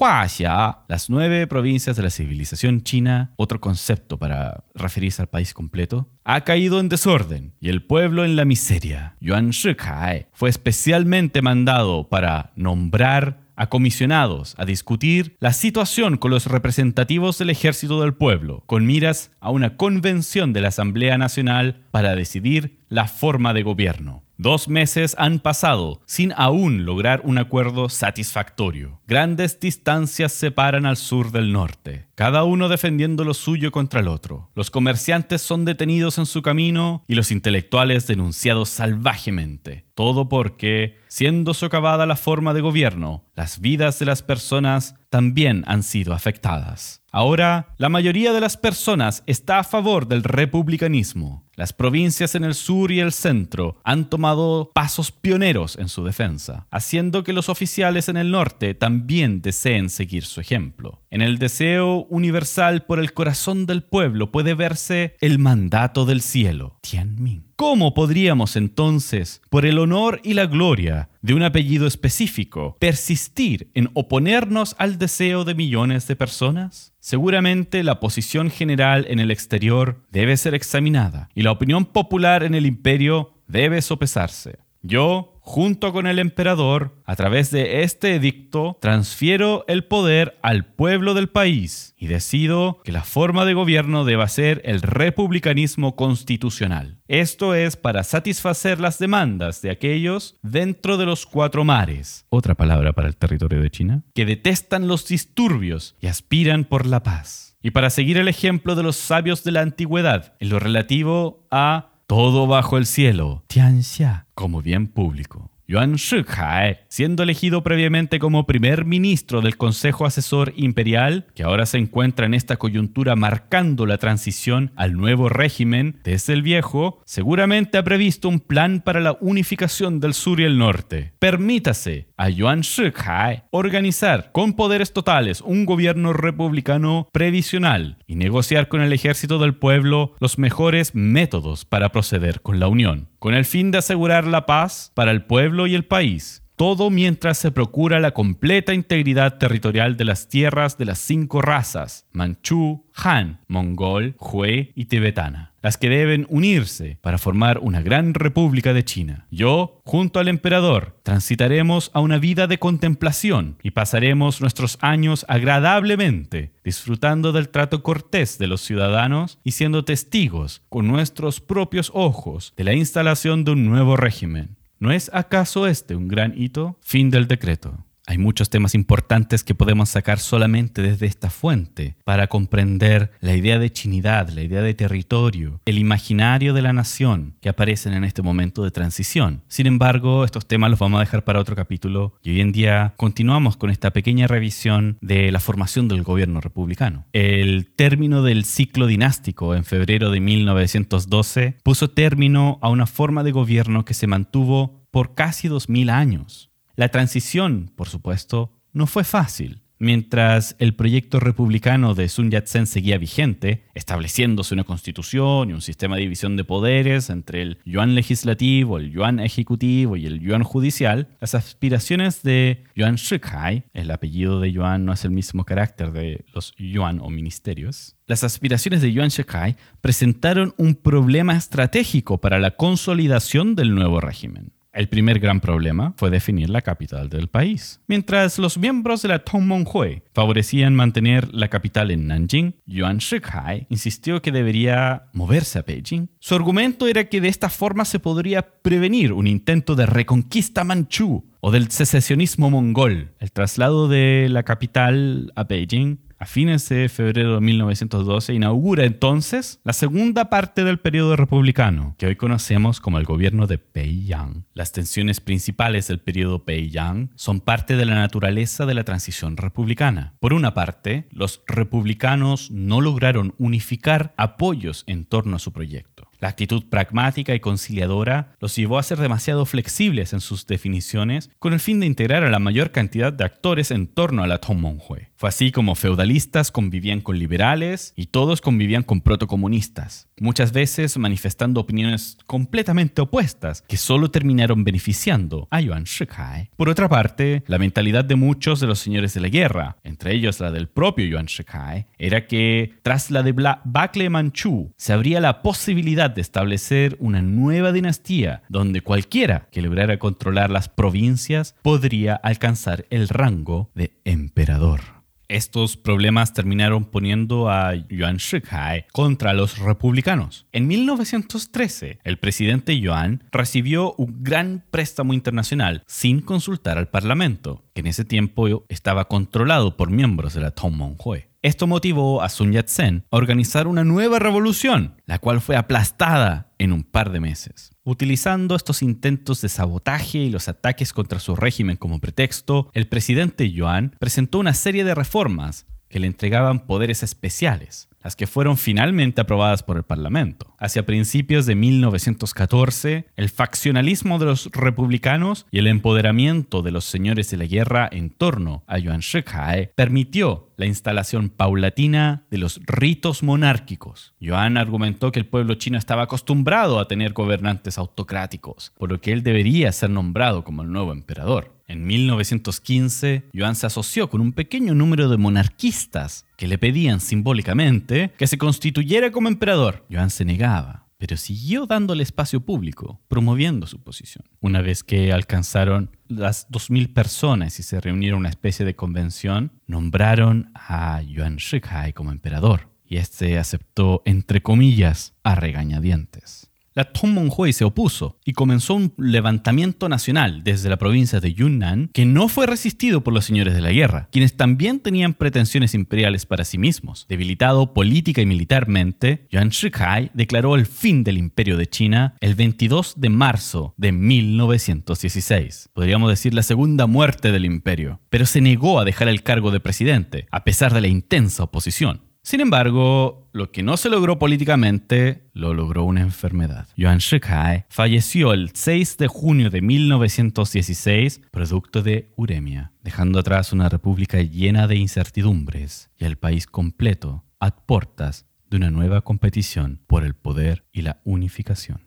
Huaxia, 0.00 0.78
las 0.88 1.07
nueve 1.08 1.46
provincias 1.46 1.96
de 1.96 2.02
la 2.02 2.10
civilización 2.10 2.82
china, 2.82 3.32
otro 3.36 3.60
concepto 3.60 4.18
para 4.18 4.64
referirse 4.74 5.22
al 5.22 5.28
país 5.28 5.54
completo, 5.54 6.08
ha 6.24 6.42
caído 6.42 6.80
en 6.80 6.88
desorden 6.88 7.54
y 7.60 7.68
el 7.68 7.82
pueblo 7.82 8.24
en 8.24 8.36
la 8.36 8.44
miseria. 8.44 9.16
Yuan 9.20 9.50
Shikai 9.50 10.26
fue 10.32 10.50
especialmente 10.50 11.42
mandado 11.42 12.08
para 12.08 12.52
nombrar 12.56 13.48
a 13.58 13.68
comisionados 13.68 14.54
a 14.56 14.64
discutir 14.64 15.36
la 15.40 15.52
situación 15.52 16.16
con 16.16 16.30
los 16.30 16.46
representativos 16.46 17.38
del 17.38 17.50
ejército 17.50 18.00
del 18.00 18.14
pueblo, 18.14 18.62
con 18.66 18.86
miras 18.86 19.32
a 19.40 19.50
una 19.50 19.76
convención 19.76 20.52
de 20.52 20.60
la 20.60 20.68
Asamblea 20.68 21.18
Nacional 21.18 21.84
para 21.90 22.14
decidir 22.14 22.78
la 22.88 23.08
forma 23.08 23.52
de 23.54 23.64
gobierno. 23.64 24.22
Dos 24.40 24.68
meses 24.68 25.16
han 25.18 25.40
pasado 25.40 26.00
sin 26.06 26.32
aún 26.36 26.84
lograr 26.84 27.22
un 27.24 27.38
acuerdo 27.38 27.88
satisfactorio. 27.88 29.00
Grandes 29.08 29.58
distancias 29.58 30.32
separan 30.32 30.86
al 30.86 30.96
sur 30.96 31.32
del 31.32 31.52
norte, 31.52 32.06
cada 32.14 32.44
uno 32.44 32.68
defendiendo 32.68 33.24
lo 33.24 33.34
suyo 33.34 33.72
contra 33.72 33.98
el 33.98 34.06
otro. 34.06 34.52
Los 34.54 34.70
comerciantes 34.70 35.42
son 35.42 35.64
detenidos 35.64 36.18
en 36.18 36.26
su 36.26 36.40
camino 36.40 37.02
y 37.08 37.16
los 37.16 37.32
intelectuales 37.32 38.06
denunciados 38.06 38.68
salvajemente. 38.68 39.86
Todo 39.96 40.28
porque, 40.28 40.98
siendo 41.08 41.52
socavada 41.52 42.06
la 42.06 42.14
forma 42.14 42.54
de 42.54 42.60
gobierno, 42.60 43.24
las 43.34 43.58
vidas 43.60 43.98
de 43.98 44.06
las 44.06 44.22
personas 44.22 44.94
también 45.10 45.64
han 45.66 45.82
sido 45.82 46.14
afectadas. 46.14 47.02
Ahora, 47.10 47.74
la 47.76 47.88
mayoría 47.88 48.32
de 48.32 48.40
las 48.40 48.56
personas 48.56 49.24
está 49.26 49.58
a 49.58 49.64
favor 49.64 50.06
del 50.06 50.22
republicanismo. 50.22 51.47
Las 51.58 51.72
provincias 51.72 52.36
en 52.36 52.44
el 52.44 52.54
sur 52.54 52.92
y 52.92 53.00
el 53.00 53.10
centro 53.10 53.80
han 53.82 54.08
tomado 54.08 54.70
pasos 54.72 55.10
pioneros 55.10 55.76
en 55.76 55.88
su 55.88 56.04
defensa, 56.04 56.68
haciendo 56.70 57.24
que 57.24 57.32
los 57.32 57.48
oficiales 57.48 58.08
en 58.08 58.16
el 58.16 58.30
norte 58.30 58.74
también 58.74 59.42
deseen 59.42 59.90
seguir 59.90 60.24
su 60.24 60.40
ejemplo. 60.40 61.02
En 61.10 61.20
el 61.20 61.38
deseo 61.38 62.06
universal 62.10 62.84
por 62.84 63.00
el 63.00 63.12
corazón 63.12 63.66
del 63.66 63.82
pueblo 63.82 64.30
puede 64.30 64.54
verse 64.54 65.16
el 65.20 65.40
mandato 65.40 66.04
del 66.06 66.20
cielo, 66.20 66.78
Tianmin. 66.80 67.48
¿Cómo 67.56 67.92
podríamos 67.92 68.54
entonces, 68.54 69.42
por 69.50 69.66
el 69.66 69.80
honor 69.80 70.20
y 70.22 70.34
la 70.34 70.46
gloria 70.46 71.08
de 71.22 71.34
un 71.34 71.42
apellido 71.42 71.88
específico, 71.88 72.76
persistir 72.78 73.72
en 73.74 73.90
oponernos 73.94 74.76
al 74.78 74.96
deseo 74.96 75.42
de 75.42 75.56
millones 75.56 76.06
de 76.06 76.14
personas? 76.14 76.92
Seguramente 77.00 77.82
la 77.82 77.98
posición 77.98 78.50
general 78.50 79.06
en 79.08 79.18
el 79.18 79.32
exterior 79.32 80.04
debe 80.12 80.36
ser 80.36 80.54
examinada 80.54 81.30
y 81.34 81.42
la 81.48 81.52
opinión 81.52 81.86
popular 81.86 82.42
en 82.42 82.54
el 82.54 82.66
imperio 82.66 83.32
debe 83.46 83.80
sopesarse. 83.80 84.58
Yo, 84.82 85.40
junto 85.40 85.94
con 85.94 86.06
el 86.06 86.18
emperador, 86.18 87.00
a 87.06 87.16
través 87.16 87.50
de 87.50 87.84
este 87.84 88.14
edicto, 88.14 88.76
transfiero 88.82 89.64
el 89.66 89.84
poder 89.84 90.38
al 90.42 90.66
pueblo 90.66 91.14
del 91.14 91.30
país 91.30 91.94
y 91.96 92.08
decido 92.08 92.82
que 92.84 92.92
la 92.92 93.02
forma 93.02 93.46
de 93.46 93.54
gobierno 93.54 94.04
deba 94.04 94.28
ser 94.28 94.60
el 94.66 94.82
republicanismo 94.82 95.96
constitucional. 95.96 96.98
Esto 97.08 97.54
es 97.54 97.76
para 97.76 98.04
satisfacer 98.04 98.78
las 98.78 98.98
demandas 98.98 99.62
de 99.62 99.70
aquellos 99.70 100.36
dentro 100.42 100.98
de 100.98 101.06
los 101.06 101.24
cuatro 101.24 101.64
mares, 101.64 102.26
otra 102.28 102.56
palabra 102.56 102.92
para 102.92 103.08
el 103.08 103.16
territorio 103.16 103.62
de 103.62 103.70
China, 103.70 104.02
que 104.14 104.26
detestan 104.26 104.86
los 104.86 105.08
disturbios 105.08 105.96
y 105.98 106.08
aspiran 106.08 106.64
por 106.64 106.84
la 106.84 107.02
paz. 107.02 107.47
Y 107.62 107.72
para 107.72 107.90
seguir 107.90 108.18
el 108.18 108.28
ejemplo 108.28 108.74
de 108.74 108.82
los 108.82 108.96
sabios 108.96 109.42
de 109.42 109.52
la 109.52 109.62
antigüedad 109.62 110.34
en 110.38 110.50
lo 110.50 110.58
relativo 110.58 111.46
a 111.50 111.90
todo 112.06 112.46
bajo 112.46 112.78
el 112.78 112.86
cielo, 112.86 113.44
Tianxia, 113.48 114.26
como 114.34 114.62
bien 114.62 114.86
público. 114.86 115.50
Yuan 115.70 115.96
Shikai, 115.96 116.78
siendo 116.88 117.22
elegido 117.22 117.62
previamente 117.62 118.18
como 118.18 118.46
primer 118.46 118.86
ministro 118.86 119.42
del 119.42 119.58
Consejo 119.58 120.06
Asesor 120.06 120.54
Imperial, 120.56 121.26
que 121.34 121.42
ahora 121.42 121.66
se 121.66 121.76
encuentra 121.76 122.24
en 122.24 122.32
esta 122.32 122.56
coyuntura 122.56 123.16
marcando 123.16 123.84
la 123.84 123.98
transición 123.98 124.72
al 124.76 124.94
nuevo 124.94 125.28
régimen 125.28 126.00
desde 126.04 126.32
el 126.32 126.40
viejo, 126.40 127.02
seguramente 127.04 127.76
ha 127.76 127.84
previsto 127.84 128.30
un 128.30 128.40
plan 128.40 128.80
para 128.80 129.00
la 129.00 129.18
unificación 129.20 130.00
del 130.00 130.14
sur 130.14 130.40
y 130.40 130.44
el 130.44 130.56
norte. 130.56 131.12
Permítase 131.18 132.07
a 132.18 132.28
Yuan 132.28 132.60
Shikai 132.60 133.44
organizar 133.50 134.30
con 134.32 134.52
poderes 134.52 134.92
totales 134.92 135.40
un 135.40 135.64
gobierno 135.64 136.12
republicano 136.12 137.08
previsional 137.12 137.96
y 138.06 138.16
negociar 138.16 138.68
con 138.68 138.82
el 138.82 138.92
ejército 138.92 139.38
del 139.38 139.54
pueblo 139.54 140.14
los 140.18 140.38
mejores 140.38 140.94
métodos 140.94 141.64
para 141.64 141.90
proceder 141.90 142.42
con 142.42 142.60
la 142.60 142.68
unión, 142.68 143.08
con 143.20 143.34
el 143.34 143.44
fin 143.44 143.70
de 143.70 143.78
asegurar 143.78 144.26
la 144.26 144.44
paz 144.44 144.92
para 144.94 145.12
el 145.12 145.22
pueblo 145.24 145.66
y 145.66 145.74
el 145.74 145.84
país 145.84 146.42
todo 146.58 146.90
mientras 146.90 147.38
se 147.38 147.52
procura 147.52 148.00
la 148.00 148.10
completa 148.10 148.74
integridad 148.74 149.38
territorial 149.38 149.96
de 149.96 150.04
las 150.04 150.28
tierras 150.28 150.76
de 150.76 150.86
las 150.86 150.98
cinco 150.98 151.40
razas, 151.40 152.08
manchú, 152.10 152.84
han, 152.96 153.38
mongol, 153.46 154.16
hui 154.18 154.72
y 154.74 154.86
tibetana, 154.86 155.52
las 155.62 155.76
que 155.76 155.88
deben 155.88 156.26
unirse 156.28 156.98
para 157.00 157.16
formar 157.16 157.60
una 157.60 157.80
gran 157.80 158.12
república 158.12 158.72
de 158.72 158.84
China. 158.84 159.28
Yo, 159.30 159.82
junto 159.84 160.18
al 160.18 160.26
emperador, 160.26 160.98
transitaremos 161.04 161.92
a 161.94 162.00
una 162.00 162.18
vida 162.18 162.48
de 162.48 162.58
contemplación 162.58 163.56
y 163.62 163.70
pasaremos 163.70 164.40
nuestros 164.40 164.78
años 164.80 165.24
agradablemente, 165.28 166.54
disfrutando 166.64 167.30
del 167.30 167.50
trato 167.50 167.84
cortés 167.84 168.36
de 168.36 168.48
los 168.48 168.62
ciudadanos 168.62 169.38
y 169.44 169.52
siendo 169.52 169.84
testigos 169.84 170.62
con 170.68 170.88
nuestros 170.88 171.40
propios 171.40 171.92
ojos 171.94 172.52
de 172.56 172.64
la 172.64 172.72
instalación 172.72 173.44
de 173.44 173.52
un 173.52 173.64
nuevo 173.64 173.96
régimen 173.96 174.57
¿No 174.80 174.92
es 174.92 175.10
acaso 175.12 175.66
este 175.66 175.96
un 175.96 176.06
gran 176.06 176.34
hito? 176.36 176.78
Fin 176.82 177.10
del 177.10 177.26
decreto. 177.26 177.84
Hay 178.08 178.16
muchos 178.16 178.48
temas 178.48 178.74
importantes 178.74 179.44
que 179.44 179.54
podemos 179.54 179.90
sacar 179.90 180.18
solamente 180.18 180.80
desde 180.80 181.04
esta 181.04 181.28
fuente 181.28 181.94
para 182.04 182.26
comprender 182.26 183.12
la 183.20 183.36
idea 183.36 183.58
de 183.58 183.70
chinidad, 183.70 184.30
la 184.30 184.40
idea 184.40 184.62
de 184.62 184.72
territorio, 184.72 185.60
el 185.66 185.76
imaginario 185.76 186.54
de 186.54 186.62
la 186.62 186.72
nación 186.72 187.34
que 187.42 187.50
aparecen 187.50 187.92
en 187.92 188.04
este 188.04 188.22
momento 188.22 188.64
de 188.64 188.70
transición. 188.70 189.42
Sin 189.48 189.66
embargo, 189.66 190.24
estos 190.24 190.48
temas 190.48 190.70
los 190.70 190.78
vamos 190.78 190.96
a 190.96 191.00
dejar 191.04 191.22
para 191.24 191.38
otro 191.38 191.54
capítulo 191.54 192.14
y 192.22 192.30
hoy 192.30 192.40
en 192.40 192.52
día 192.52 192.94
continuamos 192.96 193.58
con 193.58 193.68
esta 193.68 193.90
pequeña 193.90 194.26
revisión 194.26 194.96
de 195.02 195.30
la 195.30 195.38
formación 195.38 195.86
del 195.86 196.02
gobierno 196.02 196.40
republicano. 196.40 197.04
El 197.12 197.70
término 197.76 198.22
del 198.22 198.46
ciclo 198.46 198.86
dinástico 198.86 199.54
en 199.54 199.64
febrero 199.64 200.10
de 200.10 200.20
1912 200.20 201.58
puso 201.62 201.90
término 201.90 202.58
a 202.62 202.70
una 202.70 202.86
forma 202.86 203.22
de 203.22 203.32
gobierno 203.32 203.84
que 203.84 203.92
se 203.92 204.06
mantuvo 204.06 204.86
por 204.90 205.14
casi 205.14 205.48
2000 205.48 205.90
años. 205.90 206.47
La 206.78 206.90
transición, 206.90 207.72
por 207.74 207.88
supuesto, 207.88 208.52
no 208.72 208.86
fue 208.86 209.02
fácil. 209.02 209.62
Mientras 209.80 210.54
el 210.60 210.76
proyecto 210.76 211.18
republicano 211.18 211.96
de 211.96 212.08
Sun 212.08 212.30
Yat-sen 212.30 212.68
seguía 212.68 212.98
vigente, 212.98 213.64
estableciéndose 213.74 214.54
una 214.54 214.62
constitución 214.62 215.50
y 215.50 215.54
un 215.54 215.60
sistema 215.60 215.96
de 215.96 216.02
división 216.02 216.36
de 216.36 216.44
poderes 216.44 217.10
entre 217.10 217.42
el 217.42 217.58
yuan 217.64 217.96
legislativo, 217.96 218.78
el 218.78 218.92
yuan 218.92 219.18
ejecutivo 219.18 219.96
y 219.96 220.06
el 220.06 220.20
yuan 220.20 220.44
judicial, 220.44 221.08
las 221.20 221.34
aspiraciones 221.34 222.22
de 222.22 222.62
Yuan 222.76 222.94
Shikai, 222.94 223.64
el 223.74 223.90
apellido 223.90 224.38
de 224.38 224.52
yuan 224.52 224.84
no 224.84 224.92
es 224.92 225.04
el 225.04 225.10
mismo 225.10 225.44
carácter 225.44 225.90
de 225.90 226.26
los 226.32 226.54
yuan 226.58 227.00
o 227.00 227.10
ministerios, 227.10 227.96
las 228.06 228.22
aspiraciones 228.22 228.82
de 228.82 228.92
Yuan 228.92 229.08
Shikai 229.08 229.56
presentaron 229.80 230.54
un 230.56 230.76
problema 230.76 231.36
estratégico 231.36 232.18
para 232.18 232.38
la 232.38 232.52
consolidación 232.52 233.56
del 233.56 233.74
nuevo 233.74 234.00
régimen. 234.00 234.52
El 234.78 234.88
primer 234.88 235.18
gran 235.18 235.40
problema 235.40 235.92
fue 235.96 236.08
definir 236.08 236.50
la 236.50 236.62
capital 236.62 237.08
del 237.08 237.26
país. 237.26 237.80
Mientras 237.88 238.38
los 238.38 238.58
miembros 238.58 239.02
de 239.02 239.08
la 239.08 239.18
Tongmenghui 239.18 240.04
favorecían 240.14 240.72
mantener 240.72 241.34
la 241.34 241.48
capital 241.48 241.90
en 241.90 242.06
Nanjing, 242.06 242.54
Yuan 242.64 242.98
Shikai 242.98 243.66
insistió 243.70 244.22
que 244.22 244.30
debería 244.30 245.08
moverse 245.12 245.58
a 245.58 245.62
Beijing. 245.62 246.10
Su 246.20 246.36
argumento 246.36 246.86
era 246.86 247.08
que 247.08 247.20
de 247.20 247.26
esta 247.26 247.48
forma 247.48 247.84
se 247.84 247.98
podría 247.98 248.42
prevenir 248.62 249.12
un 249.12 249.26
intento 249.26 249.74
de 249.74 249.86
reconquista 249.86 250.62
manchú 250.62 251.24
o 251.40 251.50
del 251.50 251.72
secesionismo 251.72 252.48
mongol. 252.48 253.16
El 253.18 253.32
traslado 253.32 253.88
de 253.88 254.28
la 254.30 254.44
capital 254.44 255.32
a 255.34 255.42
Beijing 255.42 255.98
a 256.18 256.26
fines 256.26 256.68
de 256.68 256.88
febrero 256.88 257.34
de 257.34 257.40
1912 257.40 258.34
inaugura 258.34 258.84
entonces 258.84 259.60
la 259.64 259.72
segunda 259.72 260.30
parte 260.30 260.64
del 260.64 260.78
periodo 260.78 261.16
republicano, 261.16 261.94
que 261.98 262.06
hoy 262.06 262.16
conocemos 262.16 262.80
como 262.80 262.98
el 262.98 263.04
gobierno 263.04 263.46
de 263.46 263.58
Peiyang. 263.58 264.44
Las 264.54 264.72
tensiones 264.72 265.20
principales 265.20 265.86
del 265.88 266.00
periodo 266.00 266.44
Peiyang 266.44 267.10
son 267.14 267.40
parte 267.40 267.76
de 267.76 267.84
la 267.84 267.94
naturaleza 267.94 268.66
de 268.66 268.74
la 268.74 268.84
transición 268.84 269.36
republicana. 269.36 270.14
Por 270.18 270.32
una 270.32 270.54
parte, 270.54 271.08
los 271.10 271.42
republicanos 271.46 272.50
no 272.50 272.80
lograron 272.80 273.34
unificar 273.38 274.14
apoyos 274.16 274.84
en 274.86 275.04
torno 275.04 275.36
a 275.36 275.38
su 275.38 275.52
proyecto. 275.52 276.07
La 276.20 276.28
actitud 276.28 276.64
pragmática 276.68 277.34
y 277.34 277.40
conciliadora 277.40 278.34
los 278.40 278.56
llevó 278.56 278.78
a 278.78 278.82
ser 278.82 278.98
demasiado 278.98 279.46
flexibles 279.46 280.12
en 280.12 280.20
sus 280.20 280.46
definiciones 280.46 281.30
con 281.38 281.52
el 281.52 281.60
fin 281.60 281.78
de 281.78 281.86
integrar 281.86 282.24
a 282.24 282.30
la 282.30 282.40
mayor 282.40 282.72
cantidad 282.72 283.12
de 283.12 283.24
actores 283.24 283.70
en 283.70 283.86
torno 283.86 284.24
a 284.24 284.26
la 284.26 284.38
Tongmenghui. 284.38 285.08
Fue 285.14 285.28
así 285.28 285.52
como 285.52 285.74
feudalistas 285.74 286.50
convivían 286.50 287.00
con 287.00 287.18
liberales 287.18 287.92
y 287.96 288.06
todos 288.06 288.40
convivían 288.40 288.82
con 288.82 289.00
protocomunistas, 289.00 290.08
muchas 290.18 290.52
veces 290.52 290.96
manifestando 290.98 291.60
opiniones 291.60 292.18
completamente 292.26 293.00
opuestas 293.00 293.62
que 293.62 293.76
solo 293.76 294.10
terminaron 294.10 294.64
beneficiando 294.64 295.46
a 295.50 295.60
Yuan 295.60 295.84
Shikai. 295.84 296.50
Por 296.56 296.68
otra 296.68 296.88
parte, 296.88 297.42
la 297.46 297.58
mentalidad 297.58 298.04
de 298.04 298.16
muchos 298.16 298.60
de 298.60 298.66
los 298.66 298.80
señores 298.80 299.14
de 299.14 299.20
la 299.20 299.28
guerra, 299.28 299.76
entre 299.84 300.14
ellos 300.14 300.40
la 300.40 300.50
del 300.50 300.68
propio 300.68 301.06
Yuan 301.06 301.26
Shikai, 301.26 301.86
era 301.98 302.26
que 302.26 302.74
tras 302.82 303.10
la 303.10 303.22
debacle 303.22 304.10
manchú 304.10 304.72
se 304.76 304.92
abría 304.92 305.20
la 305.20 305.42
posibilidad 305.42 306.07
de 306.14 306.20
establecer 306.20 306.96
una 307.00 307.22
nueva 307.22 307.72
dinastía 307.72 308.42
donde 308.48 308.80
cualquiera 308.80 309.48
que 309.50 309.62
lograra 309.62 309.98
controlar 309.98 310.50
las 310.50 310.68
provincias 310.68 311.54
podría 311.62 312.14
alcanzar 312.14 312.86
el 312.90 313.08
rango 313.08 313.70
de 313.74 313.92
emperador. 314.04 314.98
Estos 315.28 315.76
problemas 315.76 316.32
terminaron 316.32 316.86
poniendo 316.86 317.50
a 317.50 317.74
Yuan 317.74 318.16
Shikai 318.16 318.86
contra 318.92 319.34
los 319.34 319.58
republicanos. 319.58 320.46
En 320.52 320.66
1913, 320.66 321.98
el 322.02 322.18
presidente 322.18 322.80
Yuan 322.80 323.24
recibió 323.30 323.92
un 323.98 324.22
gran 324.24 324.64
préstamo 324.70 325.12
internacional 325.12 325.82
sin 325.86 326.22
consultar 326.22 326.78
al 326.78 326.88
parlamento, 326.88 327.62
que 327.74 327.82
en 327.82 327.88
ese 327.88 328.06
tiempo 328.06 328.64
estaba 328.70 329.06
controlado 329.06 329.76
por 329.76 329.90
miembros 329.90 330.32
de 330.32 330.40
la 330.40 330.50
Tongmenghui. 330.50 331.27
Esto 331.40 331.68
motivó 331.68 332.20
a 332.20 332.28
Sun 332.30 332.50
Yat-sen 332.50 333.04
a 333.12 333.16
organizar 333.16 333.68
una 333.68 333.84
nueva 333.84 334.18
revolución, 334.18 335.00
la 335.06 335.20
cual 335.20 335.40
fue 335.40 335.54
aplastada 335.54 336.52
en 336.58 336.72
un 336.72 336.82
par 336.82 337.12
de 337.12 337.20
meses. 337.20 337.70
Utilizando 337.84 338.56
estos 338.56 338.82
intentos 338.82 339.40
de 339.40 339.48
sabotaje 339.48 340.18
y 340.18 340.30
los 340.30 340.48
ataques 340.48 340.92
contra 340.92 341.20
su 341.20 341.36
régimen 341.36 341.76
como 341.76 342.00
pretexto, 342.00 342.70
el 342.74 342.88
presidente 342.88 343.52
Yuan 343.52 343.94
presentó 344.00 344.40
una 344.40 344.52
serie 344.52 344.82
de 344.82 344.96
reformas 344.96 345.66
que 345.88 346.00
le 346.00 346.08
entregaban 346.08 346.66
poderes 346.66 347.04
especiales, 347.04 347.87
las 348.02 348.16
que 348.16 348.26
fueron 348.26 348.56
finalmente 348.56 349.20
aprobadas 349.20 349.62
por 349.62 349.76
el 349.76 349.82
Parlamento. 349.82 350.54
Hacia 350.58 350.86
principios 350.86 351.46
de 351.46 351.54
1914, 351.54 353.06
el 353.16 353.28
faccionalismo 353.28 354.18
de 354.18 354.26
los 354.26 354.50
republicanos 354.52 355.46
y 355.50 355.58
el 355.58 355.66
empoderamiento 355.66 356.62
de 356.62 356.70
los 356.70 356.84
señores 356.84 357.30
de 357.30 357.36
la 357.36 357.44
guerra 357.44 357.88
en 357.90 358.10
torno 358.10 358.62
a 358.66 358.78
Yuan 358.78 359.00
Shikai 359.00 359.72
permitió 359.74 360.48
la 360.56 360.66
instalación 360.66 361.28
paulatina 361.28 362.24
de 362.30 362.38
los 362.38 362.60
ritos 362.66 363.22
monárquicos. 363.22 364.14
Yuan 364.20 364.56
argumentó 364.56 365.12
que 365.12 365.20
el 365.20 365.26
pueblo 365.26 365.54
chino 365.54 365.78
estaba 365.78 366.02
acostumbrado 366.02 366.80
a 366.80 366.88
tener 366.88 367.12
gobernantes 367.12 367.78
autocráticos, 367.78 368.72
por 368.76 368.90
lo 368.90 369.00
que 369.00 369.12
él 369.12 369.22
debería 369.22 369.70
ser 369.72 369.90
nombrado 369.90 370.44
como 370.44 370.62
el 370.62 370.72
nuevo 370.72 370.92
emperador. 370.92 371.57
En 371.68 371.86
1915, 371.86 373.28
Yuan 373.34 373.54
se 373.54 373.66
asoció 373.66 374.08
con 374.08 374.22
un 374.22 374.32
pequeño 374.32 374.74
número 374.74 375.10
de 375.10 375.18
monarquistas 375.18 376.24
que 376.38 376.48
le 376.48 376.56
pedían 376.56 376.98
simbólicamente 376.98 378.10
que 378.16 378.26
se 378.26 378.38
constituyera 378.38 379.12
como 379.12 379.28
emperador. 379.28 379.84
Yuan 379.90 380.08
se 380.08 380.24
negaba, 380.24 380.86
pero 380.96 381.18
siguió 381.18 381.66
dándole 381.66 382.02
espacio 382.02 382.40
público, 382.40 383.02
promoviendo 383.06 383.66
su 383.66 383.82
posición. 383.82 384.24
Una 384.40 384.62
vez 384.62 384.82
que 384.82 385.12
alcanzaron 385.12 385.90
las 386.08 386.48
2.000 386.48 386.94
personas 386.94 387.60
y 387.60 387.62
se 387.62 387.82
reunieron 387.82 388.20
una 388.20 388.30
especie 388.30 388.64
de 388.64 388.74
convención, 388.74 389.52
nombraron 389.66 390.50
a 390.54 391.02
Yuan 391.02 391.36
Shikai 391.36 391.92
como 391.92 392.12
emperador, 392.12 392.70
y 392.86 392.96
este 392.96 393.38
aceptó, 393.38 394.00
entre 394.06 394.40
comillas, 394.40 395.12
a 395.22 395.34
regañadientes 395.34 396.47
la 396.78 396.84
Tongmenghui 396.84 397.52
se 397.52 397.64
opuso 397.64 398.20
y 398.24 398.34
comenzó 398.34 398.74
un 398.74 398.94
levantamiento 398.98 399.88
nacional 399.88 400.44
desde 400.44 400.68
la 400.68 400.76
provincia 400.76 401.18
de 401.18 401.34
Yunnan 401.34 401.90
que 401.92 402.06
no 402.06 402.28
fue 402.28 402.46
resistido 402.46 403.02
por 403.02 403.12
los 403.12 403.24
señores 403.24 403.54
de 403.54 403.60
la 403.60 403.72
guerra, 403.72 404.08
quienes 404.12 404.36
también 404.36 404.78
tenían 404.78 405.14
pretensiones 405.14 405.74
imperiales 405.74 406.24
para 406.24 406.44
sí 406.44 406.56
mismos. 406.56 407.04
Debilitado 407.08 407.74
política 407.74 408.22
y 408.22 408.26
militarmente, 408.26 409.26
Yuan 409.32 409.48
Shikai 409.48 410.12
declaró 410.14 410.54
el 410.54 410.66
fin 410.66 411.02
del 411.02 411.18
imperio 411.18 411.56
de 411.56 411.66
China 411.66 412.14
el 412.20 412.36
22 412.36 412.94
de 412.96 413.08
marzo 413.08 413.74
de 413.76 413.90
1916. 413.90 415.70
Podríamos 415.72 416.10
decir 416.10 416.32
la 416.32 416.44
segunda 416.44 416.86
muerte 416.86 417.32
del 417.32 417.44
imperio, 417.44 418.00
pero 418.08 418.24
se 418.24 418.40
negó 418.40 418.78
a 418.78 418.84
dejar 418.84 419.08
el 419.08 419.24
cargo 419.24 419.50
de 419.50 419.58
presidente, 419.58 420.28
a 420.30 420.44
pesar 420.44 420.72
de 420.72 420.80
la 420.80 420.86
intensa 420.86 421.42
oposición. 421.42 422.07
Sin 422.28 422.42
embargo, 422.42 423.26
lo 423.32 423.52
que 423.52 423.62
no 423.62 423.78
se 423.78 423.88
logró 423.88 424.18
políticamente, 424.18 425.30
lo 425.32 425.54
logró 425.54 425.84
una 425.84 426.02
enfermedad. 426.02 426.68
Yuan 426.76 426.98
Shikai 426.98 427.64
falleció 427.70 428.34
el 428.34 428.50
6 428.52 428.98
de 428.98 429.08
junio 429.08 429.48
de 429.48 429.62
1916 429.62 431.22
producto 431.30 431.80
de 431.82 432.12
uremia, 432.16 432.72
dejando 432.82 433.18
atrás 433.18 433.54
una 433.54 433.70
república 433.70 434.20
llena 434.20 434.66
de 434.66 434.76
incertidumbres 434.76 435.88
y 435.96 436.04
el 436.04 436.18
país 436.18 436.46
completo 436.46 437.24
a 437.40 437.50
puertas 437.64 438.26
de 438.50 438.58
una 438.58 438.70
nueva 438.70 439.00
competición 439.00 439.80
por 439.86 440.04
el 440.04 440.12
poder 440.12 440.66
y 440.70 440.82
la 440.82 441.00
unificación. 441.04 441.80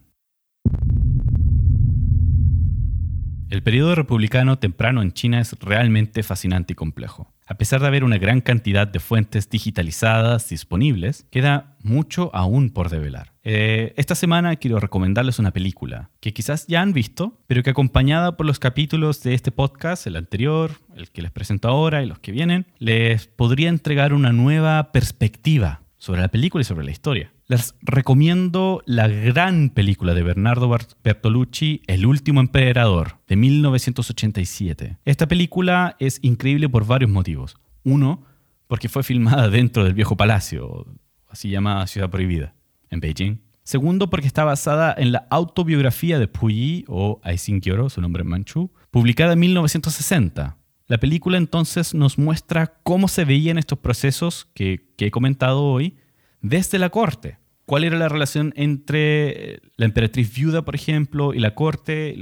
El 3.51 3.61
periodo 3.61 3.93
republicano 3.93 4.57
temprano 4.57 5.03
en 5.03 5.11
China 5.11 5.39
es 5.39 5.51
realmente 5.59 6.23
fascinante 6.23 6.73
y 6.73 6.75
complejo. 6.75 7.31
A 7.51 7.55
pesar 7.55 7.81
de 7.81 7.87
haber 7.87 8.05
una 8.05 8.17
gran 8.17 8.39
cantidad 8.39 8.87
de 8.87 9.01
fuentes 9.01 9.49
digitalizadas 9.49 10.47
disponibles, 10.47 11.25
queda 11.31 11.75
mucho 11.83 12.33
aún 12.33 12.69
por 12.69 12.89
develar. 12.89 13.33
Eh, 13.43 13.93
esta 13.97 14.15
semana 14.15 14.55
quiero 14.55 14.79
recomendarles 14.79 15.37
una 15.37 15.51
película 15.51 16.11
que 16.21 16.31
quizás 16.31 16.65
ya 16.67 16.81
han 16.81 16.93
visto, 16.93 17.41
pero 17.47 17.61
que 17.61 17.71
acompañada 17.71 18.37
por 18.37 18.45
los 18.45 18.57
capítulos 18.57 19.21
de 19.23 19.33
este 19.33 19.51
podcast, 19.51 20.07
el 20.07 20.15
anterior, 20.15 20.71
el 20.95 21.09
que 21.09 21.21
les 21.21 21.31
presento 21.31 21.67
ahora 21.67 22.01
y 22.01 22.05
los 22.05 22.19
que 22.19 22.31
vienen, 22.31 22.67
les 22.79 23.27
podría 23.27 23.67
entregar 23.67 24.13
una 24.13 24.31
nueva 24.31 24.93
perspectiva 24.93 25.81
sobre 25.97 26.21
la 26.21 26.29
película 26.29 26.61
y 26.61 26.65
sobre 26.65 26.85
la 26.85 26.91
historia. 26.91 27.33
Les 27.51 27.75
recomiendo 27.81 28.81
la 28.85 29.09
gran 29.09 29.71
película 29.71 30.13
de 30.13 30.23
Bernardo 30.23 30.73
Bertolucci, 31.03 31.81
El 31.85 32.05
último 32.05 32.39
emperador, 32.39 33.17
de 33.27 33.35
1987. 33.35 34.99
Esta 35.03 35.27
película 35.27 35.97
es 35.99 36.19
increíble 36.21 36.69
por 36.69 36.87
varios 36.87 37.11
motivos. 37.11 37.57
Uno, 37.83 38.23
porque 38.67 38.87
fue 38.87 39.03
filmada 39.03 39.49
dentro 39.49 39.83
del 39.83 39.93
viejo 39.93 40.15
palacio, 40.15 40.85
así 41.27 41.49
llamada 41.49 41.87
Ciudad 41.87 42.09
Prohibida, 42.09 42.55
en 42.89 43.01
Beijing. 43.01 43.41
Segundo, 43.63 44.09
porque 44.09 44.27
está 44.27 44.45
basada 44.45 44.95
en 44.97 45.11
la 45.11 45.27
autobiografía 45.29 46.19
de 46.19 46.29
Puyi, 46.29 46.85
o 46.87 47.19
Aisin 47.21 47.61
su 47.89 47.99
nombre 47.99 48.21
en 48.23 48.29
manchú, 48.29 48.71
publicada 48.91 49.33
en 49.33 49.39
1960. 49.39 50.55
La 50.87 50.97
película 50.99 51.37
entonces 51.37 51.93
nos 51.93 52.17
muestra 52.17 52.79
cómo 52.83 53.09
se 53.09 53.25
veían 53.25 53.57
estos 53.57 53.79
procesos 53.79 54.47
que 54.53 54.87
he 54.97 55.11
comentado 55.11 55.63
hoy 55.65 55.97
desde 56.39 56.79
la 56.79 56.89
corte 56.89 57.40
cuál 57.71 57.85
era 57.85 57.97
la 57.97 58.09
relación 58.09 58.51
entre 58.57 59.53
eh, 59.53 59.59
la 59.77 59.85
emperatriz 59.85 60.35
viuda, 60.35 60.63
por 60.63 60.75
ejemplo, 60.75 61.33
y 61.33 61.39
la 61.39 61.55
corte, 61.55 62.17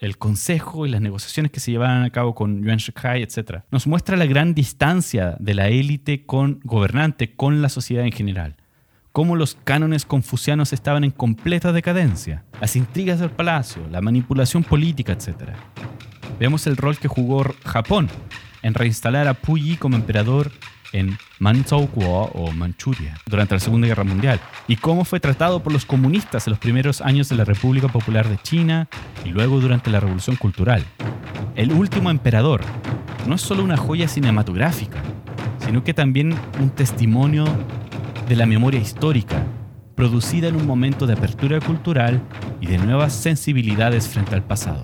el 0.00 0.18
consejo 0.18 0.86
y 0.86 0.90
las 0.90 1.00
negociaciones 1.00 1.52
que 1.52 1.60
se 1.60 1.70
llevaban 1.70 2.02
a 2.02 2.10
cabo 2.10 2.34
con 2.34 2.64
Yuan 2.64 2.78
Shikai, 2.78 3.22
etc. 3.22 3.60
Nos 3.70 3.86
muestra 3.86 4.16
la 4.16 4.26
gran 4.26 4.54
distancia 4.54 5.36
de 5.38 5.54
la 5.54 5.68
élite 5.68 6.26
con 6.26 6.58
gobernante, 6.64 7.36
con 7.36 7.62
la 7.62 7.68
sociedad 7.68 8.04
en 8.04 8.10
general. 8.10 8.56
Cómo 9.12 9.36
los 9.36 9.54
cánones 9.54 10.04
confucianos 10.04 10.72
estaban 10.72 11.04
en 11.04 11.12
completa 11.12 11.70
decadencia, 11.70 12.42
las 12.60 12.74
intrigas 12.74 13.20
del 13.20 13.30
palacio, 13.30 13.86
la 13.88 14.00
manipulación 14.00 14.64
política, 14.64 15.12
etc. 15.12 15.52
Vemos 16.40 16.66
el 16.66 16.76
rol 16.76 16.98
que 16.98 17.06
jugó 17.06 17.44
Japón 17.64 18.08
en 18.62 18.74
reinstalar 18.74 19.28
a 19.28 19.34
Puyi 19.34 19.76
como 19.76 19.94
emperador 19.94 20.50
en 20.92 21.18
Manchukuo 21.38 22.30
o 22.34 22.52
Manchuria 22.52 23.18
durante 23.26 23.54
la 23.54 23.60
Segunda 23.60 23.86
Guerra 23.86 24.04
Mundial 24.04 24.40
y 24.68 24.76
cómo 24.76 25.04
fue 25.04 25.20
tratado 25.20 25.62
por 25.62 25.72
los 25.72 25.86
comunistas 25.86 26.46
en 26.46 26.52
los 26.52 26.58
primeros 26.58 27.00
años 27.00 27.28
de 27.28 27.36
la 27.36 27.44
República 27.44 27.88
Popular 27.88 28.28
de 28.28 28.38
China 28.38 28.88
y 29.24 29.30
luego 29.30 29.60
durante 29.60 29.90
la 29.90 30.00
Revolución 30.00 30.36
Cultural. 30.36 30.84
El 31.56 31.72
último 31.72 32.10
emperador 32.10 32.62
no 33.26 33.34
es 33.34 33.40
solo 33.40 33.62
una 33.62 33.76
joya 33.76 34.08
cinematográfica, 34.08 35.02
sino 35.58 35.84
que 35.84 35.94
también 35.94 36.34
un 36.60 36.70
testimonio 36.70 37.44
de 38.28 38.36
la 38.36 38.46
memoria 38.46 38.80
histórica, 38.80 39.44
producida 39.94 40.48
en 40.48 40.56
un 40.56 40.66
momento 40.66 41.06
de 41.06 41.12
apertura 41.12 41.60
cultural 41.60 42.20
y 42.60 42.66
de 42.66 42.78
nuevas 42.78 43.12
sensibilidades 43.12 44.08
frente 44.08 44.34
al 44.34 44.42
pasado. 44.42 44.82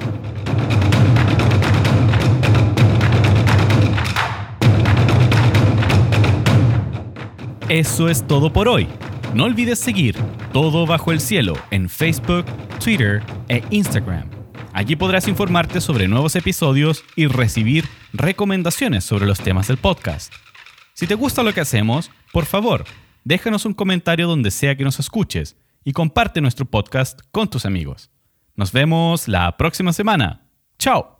Eso 7.68 8.09
es 8.09 8.26
todo 8.26 8.50
por 8.50 8.66
hoy. 8.66 8.88
No 9.35 9.44
olvides 9.44 9.78
seguir 9.78 10.16
Todo 10.54 10.87
Bajo 10.87 11.12
el 11.12 11.20
Cielo 11.20 11.52
en 11.70 11.90
Facebook, 11.90 12.46
Twitter 12.83 13.22
e 13.48 13.62
Instagram. 13.68 14.31
Allí 14.72 14.96
podrás 14.96 15.28
informarte 15.28 15.83
sobre 15.83 16.09
nuevos 16.09 16.35
episodios 16.35 17.04
y 17.14 17.26
recibir 17.26 17.85
recomendaciones 18.14 19.04
sobre 19.04 19.26
los 19.26 19.40
temas 19.40 19.68
del 19.68 19.76
podcast. 19.76 20.33
Si 20.94 21.07
te 21.07 21.14
gusta 21.14 21.42
lo 21.42 21.52
que 21.52 21.61
hacemos, 21.61 22.11
por 22.33 22.46
favor, 22.46 22.85
déjanos 23.24 23.66
un 23.66 23.74
comentario 23.74 24.26
donde 24.26 24.50
sea 24.50 24.74
que 24.74 24.85
nos 24.85 24.98
escuches 24.98 25.59
y 25.85 25.92
comparte 25.92 26.40
nuestro 26.40 26.64
podcast 26.64 27.20
con 27.33 27.50
tus 27.50 27.66
amigos. 27.66 28.11
Nos 28.57 28.72
vemos 28.72 29.28
la 29.28 29.59
próxima 29.59 29.92
semana. 29.92 30.48
¡Chao! 30.78 31.17